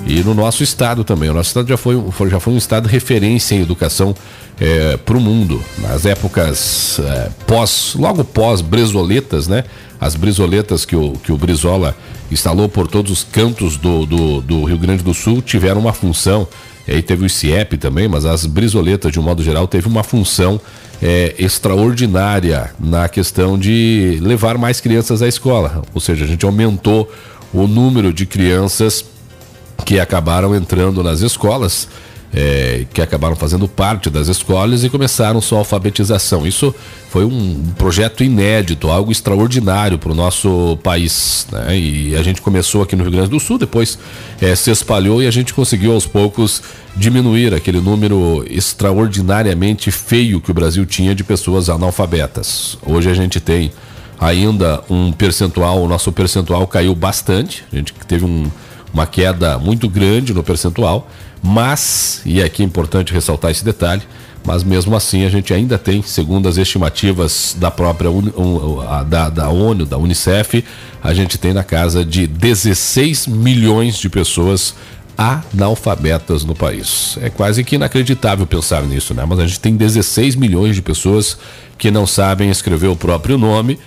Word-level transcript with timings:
E 0.07 0.21
no 0.21 0.35
nosso 0.35 0.63
estado 0.63 1.03
também. 1.03 1.29
O 1.29 1.35
nosso 1.35 1.49
estado 1.49 1.69
já 1.69 1.77
foi, 1.77 2.01
já 2.31 2.39
foi 2.39 2.55
um 2.55 2.57
estado 2.57 2.87
referência 2.87 3.57
em 3.57 3.61
educação 3.61 4.15
é, 4.61 4.97
para 4.97 5.17
o 5.17 5.21
mundo. 5.21 5.63
Nas 5.79 6.07
épocas 6.07 7.01
é, 7.01 7.31
pós, 7.45 7.95
logo 7.99 8.23
pós 8.23 8.61
Bresoletas, 8.61 9.49
né? 9.49 9.65
As 10.01 10.15
brisoletas 10.15 10.85
que 10.85 10.95
o, 10.95 11.15
que 11.15 11.33
o 11.33 11.37
Brizola 11.37 11.97
instalou 12.31 12.69
por 12.69 12.87
todos 12.87 13.11
os 13.11 13.25
cantos 13.25 13.77
do, 13.77 14.07
do, 14.07 14.41
do 14.41 14.65
Rio 14.65 14.79
Grande 14.79 15.03
do 15.03 15.13
Sul 15.13 15.43
tiveram 15.43 15.81
uma 15.81 15.93
função 15.93 16.47
e 16.89 16.95
aí 16.95 17.03
teve 17.03 17.27
o 17.27 17.29
CIEP 17.29 17.77
também, 17.77 18.09
mas 18.09 18.25
as 18.25 18.47
brisoletas, 18.47 19.13
de 19.13 19.21
um 19.21 19.23
modo 19.23 19.43
geral, 19.43 19.69
teve 19.69 19.87
uma 19.87 20.03
função 20.03 20.59
é, 21.03 21.35
extraordinária 21.39 22.71
na 22.81 23.09
questão 23.11 23.59
de 23.59 24.19
levar 24.23 24.57
mais 24.57 24.81
crianças 24.81 25.21
à 25.21 25.29
escola. 25.29 25.83
Ou 25.93 26.01
seja, 26.01 26.25
a 26.25 26.29
gente 26.29 26.47
aumentou 26.47 27.13
o 27.53 27.67
número 27.67 28.11
de 28.11 28.25
crianças 28.25 29.05
que 29.85 30.01
acabaram 30.01 30.57
entrando 30.57 31.03
nas 31.03 31.21
escolas 31.21 31.89
é, 32.33 32.85
que 32.93 33.01
acabaram 33.01 33.35
fazendo 33.35 33.67
parte 33.67 34.11
das 34.11 34.29
escolas 34.29 34.85
e 34.85 34.91
começaram 34.91 35.41
sua 35.41 35.59
alfabetização. 35.59 36.47
Isso 36.47 36.75
foi 37.11 37.25
um 37.25 37.63
projeto 37.79 38.23
inédito, 38.23 38.89
algo 38.89 39.11
extraordinário 39.11 39.99
para 39.99 40.13
o 40.13 40.15
nosso 40.15 40.79
país. 40.83 41.47
Né? 41.51 41.79
E 41.79 42.17
a 42.17 42.23
gente 42.23 42.43
começou 42.43 42.83
aqui 42.83 42.95
no 42.95 43.03
Rio 43.03 43.13
Grande 43.13 43.31
do 43.31 43.41
Sul, 43.41 43.59
depois 43.59 43.99
é, 44.41 44.55
se 44.55 44.71
espalhou 44.71 45.23
e 45.23 45.27
a 45.27 45.31
gente 45.31 45.55
conseguiu 45.55 45.93
aos 45.93 46.07
poucos 46.07 46.63
diminuir 46.95 47.55
aquele 47.55 47.81
número 47.81 48.45
extraordinariamente 48.51 49.91
feio 49.91 50.41
que 50.41 50.51
o 50.51 50.55
Brasil 50.55 50.85
tinha 50.85 51.15
de 51.15 51.25
pessoas 51.25 51.71
analfabetas. 51.71 52.77
Hoje 52.85 53.09
a 53.11 53.15
gente 53.15 53.41
tem 53.41 53.73
ainda 54.21 54.83
um 54.91 55.13
percentual, 55.13 55.83
o 55.83 55.89
nosso 55.89 56.11
percentual 56.13 56.67
caiu 56.67 56.95
bastante, 56.95 57.65
a 57.73 57.77
gente 57.77 57.95
teve 58.07 58.25
um, 58.25 58.51
uma 58.93 59.07
queda 59.07 59.59
muito 59.59 59.89
grande 59.89 60.35
no 60.35 60.43
percentual 60.43 61.09
mas, 61.43 62.23
e 62.25 62.43
aqui 62.43 62.63
é 62.63 62.67
importante 62.67 63.13
ressaltar 63.13 63.51
esse 63.51 63.65
detalhe, 63.65 64.03
mas 64.45 64.65
mesmo 64.65 64.97
assim 64.97 65.25
a 65.25 65.29
gente 65.29 65.53
ainda 65.53 65.77
tem, 65.77 66.03
segundo 66.03 66.49
as 66.49 66.57
estimativas 66.57 67.55
da 67.59 67.71
própria 67.71 68.11
da, 69.07 69.29
da 69.29 69.49
ONU, 69.49 69.85
da 69.85 69.99
Unicef, 69.99 70.65
a 71.03 71.13
gente 71.13 71.37
tem 71.37 71.53
na 71.53 71.63
casa 71.63 72.05
de 72.05 72.27
16 72.27 73.27
milhões 73.27 73.99
de 73.99 74.09
pessoas 74.09 74.75
analfabetas 75.19 76.45
no 76.45 76.55
país. 76.55 77.19
É 77.21 77.29
quase 77.29 77.65
que 77.65 77.75
inacreditável 77.75 78.47
pensar 78.47 78.83
nisso, 78.85 79.13
né? 79.13 79.25
Mas 79.29 79.41
a 79.41 79.47
gente 79.47 79.59
tem 79.59 79.77
16 79.77 80.37
milhões 80.37 80.77
de 80.77 80.83
pessoas 80.83 81.37
que 81.77 81.91
não 81.91 82.07
sabem 82.07 82.51
escrever 82.51 82.87
o 82.87 82.97
próprio 82.97 83.37
nome 83.37 83.79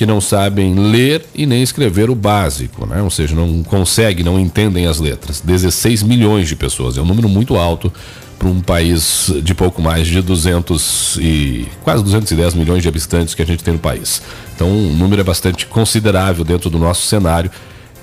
que 0.00 0.06
não 0.06 0.18
sabem 0.18 0.74
ler 0.74 1.26
e 1.34 1.44
nem 1.44 1.62
escrever 1.62 2.08
o 2.08 2.14
básico, 2.14 2.86
né? 2.86 3.02
ou 3.02 3.10
seja, 3.10 3.36
não 3.36 3.62
conseguem, 3.62 4.24
não 4.24 4.40
entendem 4.40 4.86
as 4.86 4.98
letras. 4.98 5.42
16 5.42 6.02
milhões 6.04 6.48
de 6.48 6.56
pessoas, 6.56 6.96
é 6.96 7.02
um 7.02 7.04
número 7.04 7.28
muito 7.28 7.54
alto 7.54 7.92
para 8.38 8.48
um 8.48 8.62
país 8.62 9.30
de 9.42 9.54
pouco 9.54 9.82
mais 9.82 10.06
de 10.06 10.22
200 10.22 11.18
e 11.20 11.68
quase 11.84 12.02
210 12.02 12.54
milhões 12.54 12.82
de 12.82 12.88
habitantes 12.88 13.34
que 13.34 13.42
a 13.42 13.44
gente 13.44 13.62
tem 13.62 13.74
no 13.74 13.78
país. 13.78 14.22
Então, 14.56 14.70
um 14.70 14.96
número 14.96 15.20
é 15.20 15.24
bastante 15.24 15.66
considerável 15.66 16.46
dentro 16.46 16.70
do 16.70 16.78
nosso 16.78 17.06
cenário. 17.06 17.50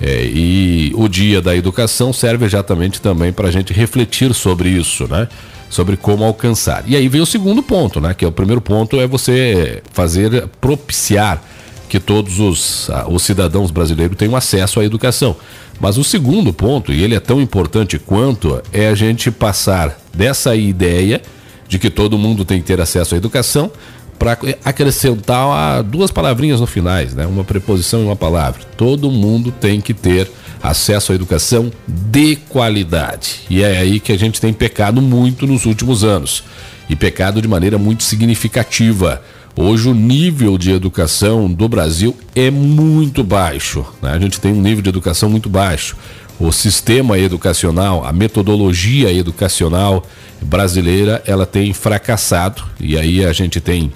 É, 0.00 0.22
e 0.22 0.92
o 0.94 1.08
Dia 1.08 1.42
da 1.42 1.56
Educação 1.56 2.12
serve 2.12 2.44
exatamente 2.44 3.00
também 3.00 3.32
para 3.32 3.48
a 3.48 3.50
gente 3.50 3.72
refletir 3.72 4.32
sobre 4.34 4.68
isso, 4.68 5.08
né? 5.08 5.26
Sobre 5.68 5.96
como 5.96 6.22
alcançar. 6.22 6.84
E 6.86 6.94
aí 6.94 7.08
vem 7.08 7.20
o 7.20 7.26
segundo 7.26 7.60
ponto, 7.60 8.00
né? 8.00 8.14
Que 8.14 8.24
é 8.24 8.28
o 8.28 8.32
primeiro 8.32 8.60
ponto 8.60 9.00
é 9.00 9.06
você 9.08 9.82
fazer 9.92 10.46
propiciar 10.60 11.42
que 11.88 11.98
todos 11.98 12.38
os, 12.38 12.88
os 13.08 13.22
cidadãos 13.22 13.70
brasileiros 13.70 14.16
tenham 14.16 14.36
acesso 14.36 14.80
à 14.80 14.84
educação. 14.84 15.36
Mas 15.80 15.96
o 15.96 16.04
segundo 16.04 16.52
ponto, 16.52 16.92
e 16.92 17.02
ele 17.02 17.14
é 17.14 17.20
tão 17.20 17.40
importante 17.40 17.98
quanto, 17.98 18.60
é 18.72 18.88
a 18.88 18.94
gente 18.94 19.30
passar 19.30 19.98
dessa 20.14 20.54
ideia 20.54 21.22
de 21.68 21.78
que 21.78 21.90
todo 21.90 22.18
mundo 22.18 22.44
tem 22.44 22.60
que 22.60 22.66
ter 22.66 22.80
acesso 22.80 23.14
à 23.14 23.18
educação 23.18 23.70
para 24.18 24.36
acrescentar 24.64 25.82
duas 25.84 26.10
palavrinhas 26.10 26.60
no 26.60 26.66
finais, 26.66 27.14
né? 27.14 27.24
Uma 27.26 27.44
preposição 27.44 28.00
e 28.00 28.04
uma 28.04 28.16
palavra. 28.16 28.60
Todo 28.76 29.10
mundo 29.10 29.52
tem 29.52 29.80
que 29.80 29.94
ter 29.94 30.28
acesso 30.60 31.12
à 31.12 31.14
educação 31.14 31.70
de 31.86 32.34
qualidade. 32.34 33.42
E 33.48 33.62
é 33.62 33.78
aí 33.78 34.00
que 34.00 34.10
a 34.10 34.18
gente 34.18 34.40
tem 34.40 34.52
pecado 34.52 35.00
muito 35.00 35.46
nos 35.46 35.66
últimos 35.66 36.02
anos. 36.02 36.42
E 36.90 36.96
pecado 36.96 37.40
de 37.40 37.46
maneira 37.46 37.78
muito 37.78 38.02
significativa. 38.02 39.22
Hoje 39.60 39.88
o 39.88 39.92
nível 39.92 40.56
de 40.56 40.70
educação 40.70 41.52
do 41.52 41.68
Brasil 41.68 42.16
é 42.32 42.48
muito 42.48 43.24
baixo. 43.24 43.84
Né? 44.00 44.12
A 44.12 44.18
gente 44.20 44.40
tem 44.40 44.52
um 44.52 44.62
nível 44.62 44.80
de 44.80 44.88
educação 44.88 45.28
muito 45.28 45.48
baixo. 45.48 45.96
O 46.38 46.52
sistema 46.52 47.18
educacional, 47.18 48.04
a 48.04 48.12
metodologia 48.12 49.12
educacional 49.12 50.06
brasileira, 50.40 51.20
ela 51.26 51.44
tem 51.44 51.74
fracassado 51.74 52.62
e 52.78 52.96
aí 52.96 53.24
a 53.24 53.32
gente 53.32 53.60
tem 53.60 53.92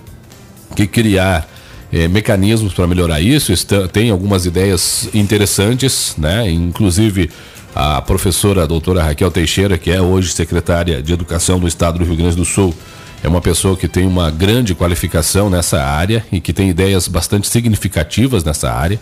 que 0.75 0.85
criar 0.85 1.49
é, 1.93 2.09
mecanismos 2.09 2.75
para 2.75 2.89
melhorar 2.89 3.21
isso. 3.21 3.53
Está, 3.53 3.87
tem 3.87 4.11
algumas 4.11 4.45
ideias 4.45 5.09
interessantes, 5.15 6.17
né? 6.19 6.51
Inclusive 6.51 7.31
a 7.73 8.03
professora 8.03 8.65
a 8.65 8.67
doutora 8.67 9.05
Raquel 9.05 9.31
Teixeira, 9.31 9.79
que 9.79 9.93
é 9.93 10.03
hoje 10.03 10.33
secretária 10.33 11.01
de 11.01 11.13
Educação 11.13 11.61
do 11.61 11.69
Estado 11.69 12.01
do 12.01 12.05
Rio 12.05 12.17
Grande 12.17 12.35
do 12.35 12.45
Sul, 12.45 12.75
é 13.23 13.29
uma 13.29 13.41
pessoa 13.41 13.77
que 13.77 13.87
tem 13.87 14.07
uma 14.07 14.31
grande 14.31 14.75
qualificação 14.75 15.49
nessa 15.49 15.83
área 15.83 16.25
e 16.33 16.41
que 16.41 16.53
tem 16.53 16.69
ideias 16.69 17.07
bastante 17.07 17.49
significativas 17.49 18.43
nessa 18.43 18.71
área. 18.71 18.99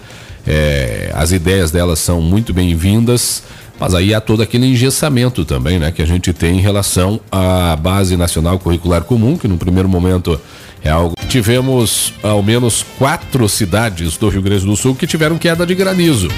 É, 0.47 1.11
as 1.15 1.33
ideias 1.33 1.71
dela 1.71 1.97
são 1.97 2.21
muito 2.21 2.53
bem-vindas, 2.53 3.43
mas 3.79 3.95
aí 3.95 4.13
há 4.13 4.21
todo 4.21 4.43
aquele 4.43 4.67
engessamento 4.67 5.45
também, 5.45 5.79
né, 5.79 5.91
que 5.91 6.03
a 6.03 6.07
gente 6.07 6.33
tem 6.35 6.59
em 6.59 6.61
relação 6.61 7.19
à 7.33 7.75
base 7.77 8.17
nacional 8.17 8.59
curricular 8.59 9.05
comum, 9.05 9.39
que 9.39 9.49
no 9.49 9.57
primeiro 9.57 9.89
momento 9.89 10.39
é 10.85 10.91
algo. 10.91 11.15
Tivemos 11.29 12.13
ao 12.23 12.43
menos 12.43 12.85
quatro 12.99 13.49
cidades 13.49 14.19
do 14.19 14.29
Rio 14.29 14.43
Grande 14.43 14.67
do 14.67 14.77
Sul 14.77 14.95
que 14.95 15.07
tiveram 15.07 15.39
queda 15.39 15.65
de 15.65 15.75
granizo. 15.75 16.29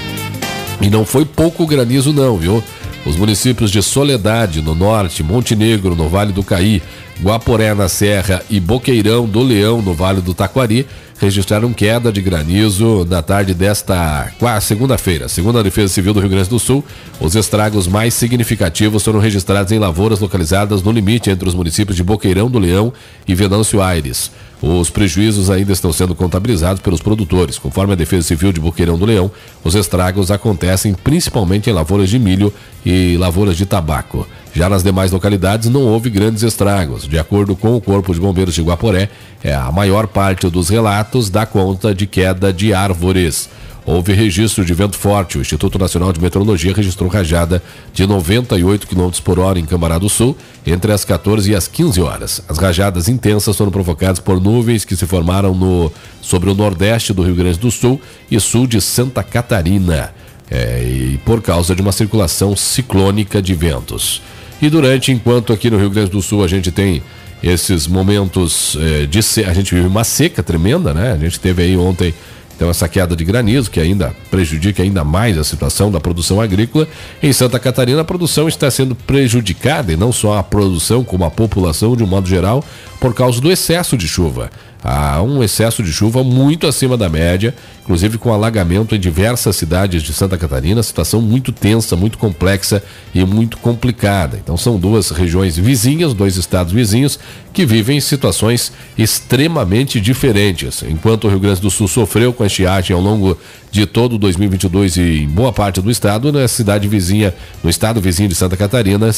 E 0.81 0.89
não 0.89 1.05
foi 1.05 1.25
pouco 1.25 1.67
granizo, 1.67 2.13
não, 2.13 2.37
viu? 2.37 2.63
Os 3.05 3.17
municípios 3.17 3.69
de 3.69 3.83
Soledade, 3.83 4.61
no 4.61 4.73
norte, 4.73 5.23
Montenegro, 5.23 5.95
no 5.95 6.07
Vale 6.07 6.31
do 6.31 6.43
Caí, 6.43 6.81
Guaporé 7.21 7.73
na 7.73 7.87
Serra 7.87 8.41
e 8.49 8.59
Boqueirão 8.59 9.25
do 9.25 9.41
Leão, 9.41 9.81
no 9.81 9.93
Vale 9.93 10.21
do 10.21 10.33
Taquari, 10.33 10.85
registraram 11.19 11.71
queda 11.71 12.11
de 12.11 12.21
granizo 12.21 13.05
na 13.09 13.21
tarde 13.21 13.53
desta 13.53 14.29
segunda-feira. 14.61 15.29
Segundo 15.29 15.57
a 15.57 15.63
Defesa 15.63 15.93
Civil 15.93 16.13
do 16.13 16.19
Rio 16.19 16.29
Grande 16.29 16.49
do 16.49 16.59
Sul, 16.59 16.83
os 17.19 17.35
estragos 17.35 17.87
mais 17.87 18.13
significativos 18.13 19.03
foram 19.03 19.19
registrados 19.19 19.71
em 19.71 19.79
lavouras 19.79 20.19
localizadas 20.19 20.81
no 20.81 20.91
limite 20.91 21.29
entre 21.29 21.47
os 21.47 21.55
municípios 21.55 21.95
de 21.95 22.03
Boqueirão 22.03 22.49
do 22.49 22.59
Leão 22.59 22.91
e 23.25 23.33
Venâncio 23.33 23.81
Aires. 23.81 24.31
Os 24.61 24.89
prejuízos 24.89 25.49
ainda 25.49 25.73
estão 25.73 25.91
sendo 25.91 26.15
contabilizados 26.15 26.81
pelos 26.81 27.01
produtores. 27.01 27.57
Conforme 27.57 27.93
a 27.93 27.97
Defesa 27.97 28.27
Civil 28.27 28.51
de 28.51 28.59
Boqueirão 28.59 28.97
do 28.97 29.05
Leão, 29.05 29.29
os 29.63 29.75
estragos 29.75 30.31
acontecem 30.31 30.93
principalmente 30.93 31.69
em 31.69 31.73
lavouras 31.73 32.09
de 32.09 32.17
milho 32.17 32.53
e 32.85 33.15
lavouras 33.17 33.55
de 33.55 33.65
tabaco. 33.65 34.27
Já 34.53 34.69
nas 34.69 34.83
demais 34.83 35.11
localidades 35.11 35.67
não 35.67 35.81
houve 35.81 36.11
grandes 36.11 36.43
estragos. 36.43 37.07
De 37.07 37.17
acordo 37.17 37.55
com 37.55 37.75
o 37.75 37.81
Corpo 37.81 38.13
de 38.13 38.19
Bombeiros 38.19 38.53
de 38.53 38.61
Guaporé, 38.61 39.09
é 39.43 39.53
a 39.53 39.71
maior 39.71 40.05
parte 40.05 40.47
dos 40.47 40.69
relatos 40.69 41.29
dá 41.29 41.43
conta 41.45 41.93
de 41.93 42.05
queda 42.05 42.53
de 42.53 42.71
árvores. 42.71 43.49
Houve 43.85 44.13
registro 44.13 44.63
de 44.63 44.73
vento 44.73 44.95
forte. 44.95 45.37
O 45.37 45.41
Instituto 45.41 45.77
Nacional 45.79 46.13
de 46.13 46.21
Meteorologia 46.21 46.73
registrou 46.73 47.09
rajada 47.09 47.61
de 47.93 48.05
98 48.05 48.87
km 48.87 49.09
por 49.23 49.39
hora 49.39 49.59
em 49.59 49.65
Cambará 49.65 49.97
do 49.97 50.07
Sul, 50.07 50.37
entre 50.65 50.91
as 50.93 51.03
14 51.03 51.51
e 51.51 51.55
as 51.55 51.67
15 51.67 52.01
horas. 52.01 52.41
As 52.47 52.59
rajadas 52.59 53.09
intensas 53.09 53.57
foram 53.57 53.71
provocadas 53.71 54.19
por 54.19 54.39
nuvens 54.39 54.85
que 54.85 54.95
se 54.95 55.05
formaram 55.05 55.53
no, 55.53 55.91
sobre 56.21 56.49
o 56.49 56.55
nordeste 56.55 57.11
do 57.11 57.23
Rio 57.23 57.35
Grande 57.35 57.57
do 57.57 57.71
Sul 57.71 57.99
e 58.29 58.39
sul 58.39 58.67
de 58.67 58.79
Santa 58.79 59.23
Catarina. 59.23 60.13
é, 60.49 60.83
e 60.83 61.17
por 61.25 61.41
causa 61.41 61.75
de 61.75 61.81
uma 61.81 61.91
circulação 61.91 62.55
ciclônica 62.55 63.41
de 63.41 63.55
ventos. 63.55 64.21
E 64.63 64.69
durante, 64.69 65.11
enquanto 65.11 65.51
aqui 65.51 65.69
no 65.69 65.77
Rio 65.77 65.89
Grande 65.89 66.09
do 66.09 66.21
Sul 66.21 66.41
a 66.41 66.47
gente 66.47 66.71
tem 66.71 67.03
esses 67.43 67.85
momentos 67.85 68.77
é, 68.79 69.05
de 69.05 69.19
a 69.45 69.53
gente 69.53 69.75
vive 69.75 69.85
uma 69.85 70.05
seca 70.05 70.41
tremenda, 70.41 70.93
né? 70.93 71.11
A 71.11 71.17
gente 71.17 71.37
teve 71.37 71.63
aí 71.63 71.75
ontem 71.75 72.13
então 72.55 72.69
essa 72.69 72.87
queda 72.87 73.13
de 73.13 73.25
granizo 73.25 73.69
que 73.69 73.77
ainda 73.77 74.15
prejudica 74.31 74.81
ainda 74.81 75.03
mais 75.03 75.37
a 75.37 75.43
situação 75.43 75.91
da 75.91 75.99
produção 75.99 76.39
agrícola. 76.39 76.87
Em 77.21 77.33
Santa 77.33 77.59
Catarina 77.59 77.99
a 77.99 78.05
produção 78.05 78.47
está 78.47 78.71
sendo 78.71 78.95
prejudicada 78.95 79.91
e 79.91 79.97
não 79.97 80.13
só 80.13 80.37
a 80.37 80.43
produção 80.43 81.03
como 81.03 81.25
a 81.25 81.29
população 81.29 81.93
de 81.93 82.03
um 82.03 82.07
modo 82.07 82.29
geral 82.29 82.63
por 83.01 83.13
causa 83.13 83.41
do 83.41 83.51
excesso 83.51 83.97
de 83.97 84.07
chuva 84.07 84.49
há 84.83 85.21
um 85.21 85.41
excesso 85.41 85.81
de 85.81 85.93
chuva 85.93 86.23
muito 86.23 86.67
acima 86.67 86.97
da 86.97 87.07
média, 87.07 87.55
inclusive 87.83 88.17
com 88.17 88.33
alagamento 88.33 88.95
em 88.95 88.99
diversas 88.99 89.57
cidades 89.57 90.01
de 90.01 90.13
Santa 90.13 90.37
Catarina, 90.37 90.81
situação 90.81 91.21
muito 91.21 91.51
tensa, 91.51 91.95
muito 91.95 92.17
complexa 92.17 92.81
e 93.13 93.23
muito 93.25 93.57
complicada. 93.57 94.39
Então 94.41 94.55
são 94.55 94.79
duas 94.79 95.11
regiões 95.11 95.57
vizinhas, 95.57 96.13
dois 96.13 96.37
estados 96.37 96.71
vizinhos 96.71 97.19
que 97.53 97.65
vivem 97.65 97.99
situações 97.99 98.71
extremamente 98.97 100.01
diferentes. 100.01 100.81
Enquanto 100.83 101.25
o 101.25 101.29
Rio 101.29 101.39
Grande 101.39 101.61
do 101.61 101.69
Sul 101.69 101.87
sofreu 101.87 102.33
com 102.33 102.43
a 102.43 102.47
estiagem 102.47 102.95
ao 102.95 103.01
longo 103.01 103.37
de 103.69 103.85
todo 103.85 104.17
2022 104.17 104.97
e 104.97 105.23
em 105.23 105.27
boa 105.27 105.51
parte 105.51 105.81
do 105.81 105.91
estado, 105.91 106.31
na 106.31 106.47
cidade 106.47 106.87
vizinha, 106.87 107.33
no 107.63 107.69
estado 107.69 107.99
vizinho 107.99 108.29
de 108.29 108.35
Santa 108.35 108.55
Catarina, 108.55 109.09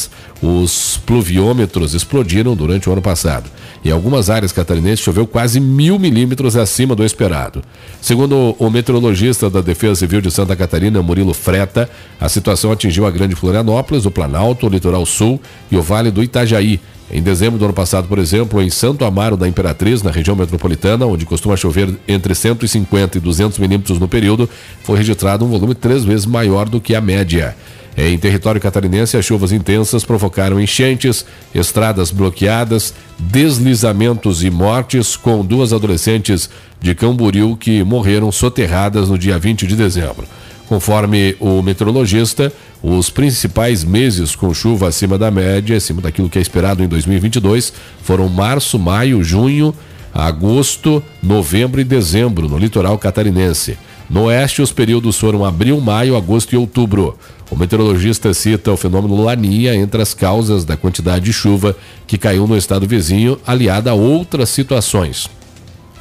os 0.42 1.00
pluviômetros 1.06 1.94
explodiram 1.94 2.56
durante 2.56 2.88
o 2.88 2.92
ano 2.92 3.02
passado. 3.02 3.50
Em 3.84 3.90
algumas 3.90 4.28
áreas 4.28 4.52
catarinenses 4.52 5.00
choveu 5.00 5.26
quase 5.26 5.60
mil 5.60 5.98
milímetros 5.98 6.56
acima 6.56 6.94
do 6.94 7.04
esperado. 7.04 7.62
Segundo 8.00 8.55
o 8.58 8.70
meteorologista 8.70 9.50
da 9.50 9.60
Defesa 9.60 9.96
Civil 9.96 10.20
de 10.20 10.30
Santa 10.30 10.56
Catarina, 10.56 11.02
Murilo 11.02 11.34
Freta, 11.34 11.88
a 12.20 12.28
situação 12.28 12.72
atingiu 12.72 13.06
a 13.06 13.10
Grande 13.10 13.34
Florianópolis, 13.34 14.06
o 14.06 14.10
Planalto, 14.10 14.66
o 14.66 14.68
Litoral 14.68 15.04
Sul 15.04 15.40
e 15.70 15.76
o 15.76 15.82
Vale 15.82 16.10
do 16.10 16.22
Itajaí. 16.22 16.80
Em 17.10 17.22
dezembro 17.22 17.58
do 17.58 17.64
ano 17.64 17.74
passado, 17.74 18.08
por 18.08 18.18
exemplo, 18.18 18.60
em 18.60 18.68
Santo 18.68 19.04
Amaro 19.04 19.36
da 19.36 19.46
Imperatriz, 19.46 20.02
na 20.02 20.10
região 20.10 20.34
metropolitana, 20.34 21.06
onde 21.06 21.24
costuma 21.24 21.56
chover 21.56 21.94
entre 22.08 22.34
150 22.34 23.18
e 23.18 23.20
200 23.20 23.58
milímetros 23.58 24.00
no 24.00 24.08
período, 24.08 24.50
foi 24.82 24.98
registrado 24.98 25.44
um 25.44 25.48
volume 25.48 25.74
três 25.74 26.04
vezes 26.04 26.26
maior 26.26 26.68
do 26.68 26.80
que 26.80 26.94
a 26.96 27.00
média. 27.00 27.56
Em 27.96 28.18
território 28.18 28.60
catarinense, 28.60 29.16
as 29.16 29.24
chuvas 29.24 29.52
intensas 29.52 30.04
provocaram 30.04 30.60
enchentes, 30.60 31.24
estradas 31.54 32.10
bloqueadas, 32.10 32.92
deslizamentos 33.18 34.44
e 34.44 34.50
mortes, 34.50 35.16
com 35.16 35.42
duas 35.42 35.72
adolescentes 35.72 36.50
de 36.78 36.94
Camboriú 36.94 37.56
que 37.56 37.82
morreram 37.82 38.30
soterradas 38.30 39.08
no 39.08 39.16
dia 39.18 39.38
20 39.38 39.66
de 39.66 39.74
dezembro. 39.74 40.26
Conforme 40.68 41.36
o 41.40 41.62
meteorologista, 41.62 42.52
os 42.82 43.08
principais 43.08 43.82
meses 43.82 44.36
com 44.36 44.52
chuva 44.52 44.88
acima 44.88 45.16
da 45.16 45.30
média, 45.30 45.76
acima 45.76 46.02
daquilo 46.02 46.28
que 46.28 46.38
é 46.38 46.42
esperado 46.42 46.82
em 46.82 46.88
2022, 46.88 47.72
foram 48.02 48.28
março, 48.28 48.78
maio, 48.78 49.24
junho, 49.24 49.74
agosto, 50.12 51.02
novembro 51.22 51.80
e 51.80 51.84
dezembro 51.84 52.48
no 52.48 52.58
litoral 52.58 52.98
catarinense. 52.98 53.78
No 54.08 54.24
oeste, 54.24 54.62
os 54.62 54.72
períodos 54.72 55.18
foram 55.18 55.44
abril, 55.44 55.80
maio, 55.80 56.16
agosto 56.16 56.52
e 56.52 56.56
outubro. 56.56 57.18
O 57.50 57.56
meteorologista 57.56 58.34
cita 58.34 58.72
o 58.72 58.76
fenômeno 58.76 59.22
Laninha 59.22 59.74
entre 59.74 60.02
as 60.02 60.12
causas 60.12 60.64
da 60.64 60.76
quantidade 60.76 61.24
de 61.24 61.32
chuva 61.32 61.76
que 62.06 62.18
caiu 62.18 62.46
no 62.46 62.56
estado 62.56 62.86
vizinho, 62.86 63.38
aliada 63.46 63.90
a 63.90 63.94
outras 63.94 64.48
situações. 64.48 65.28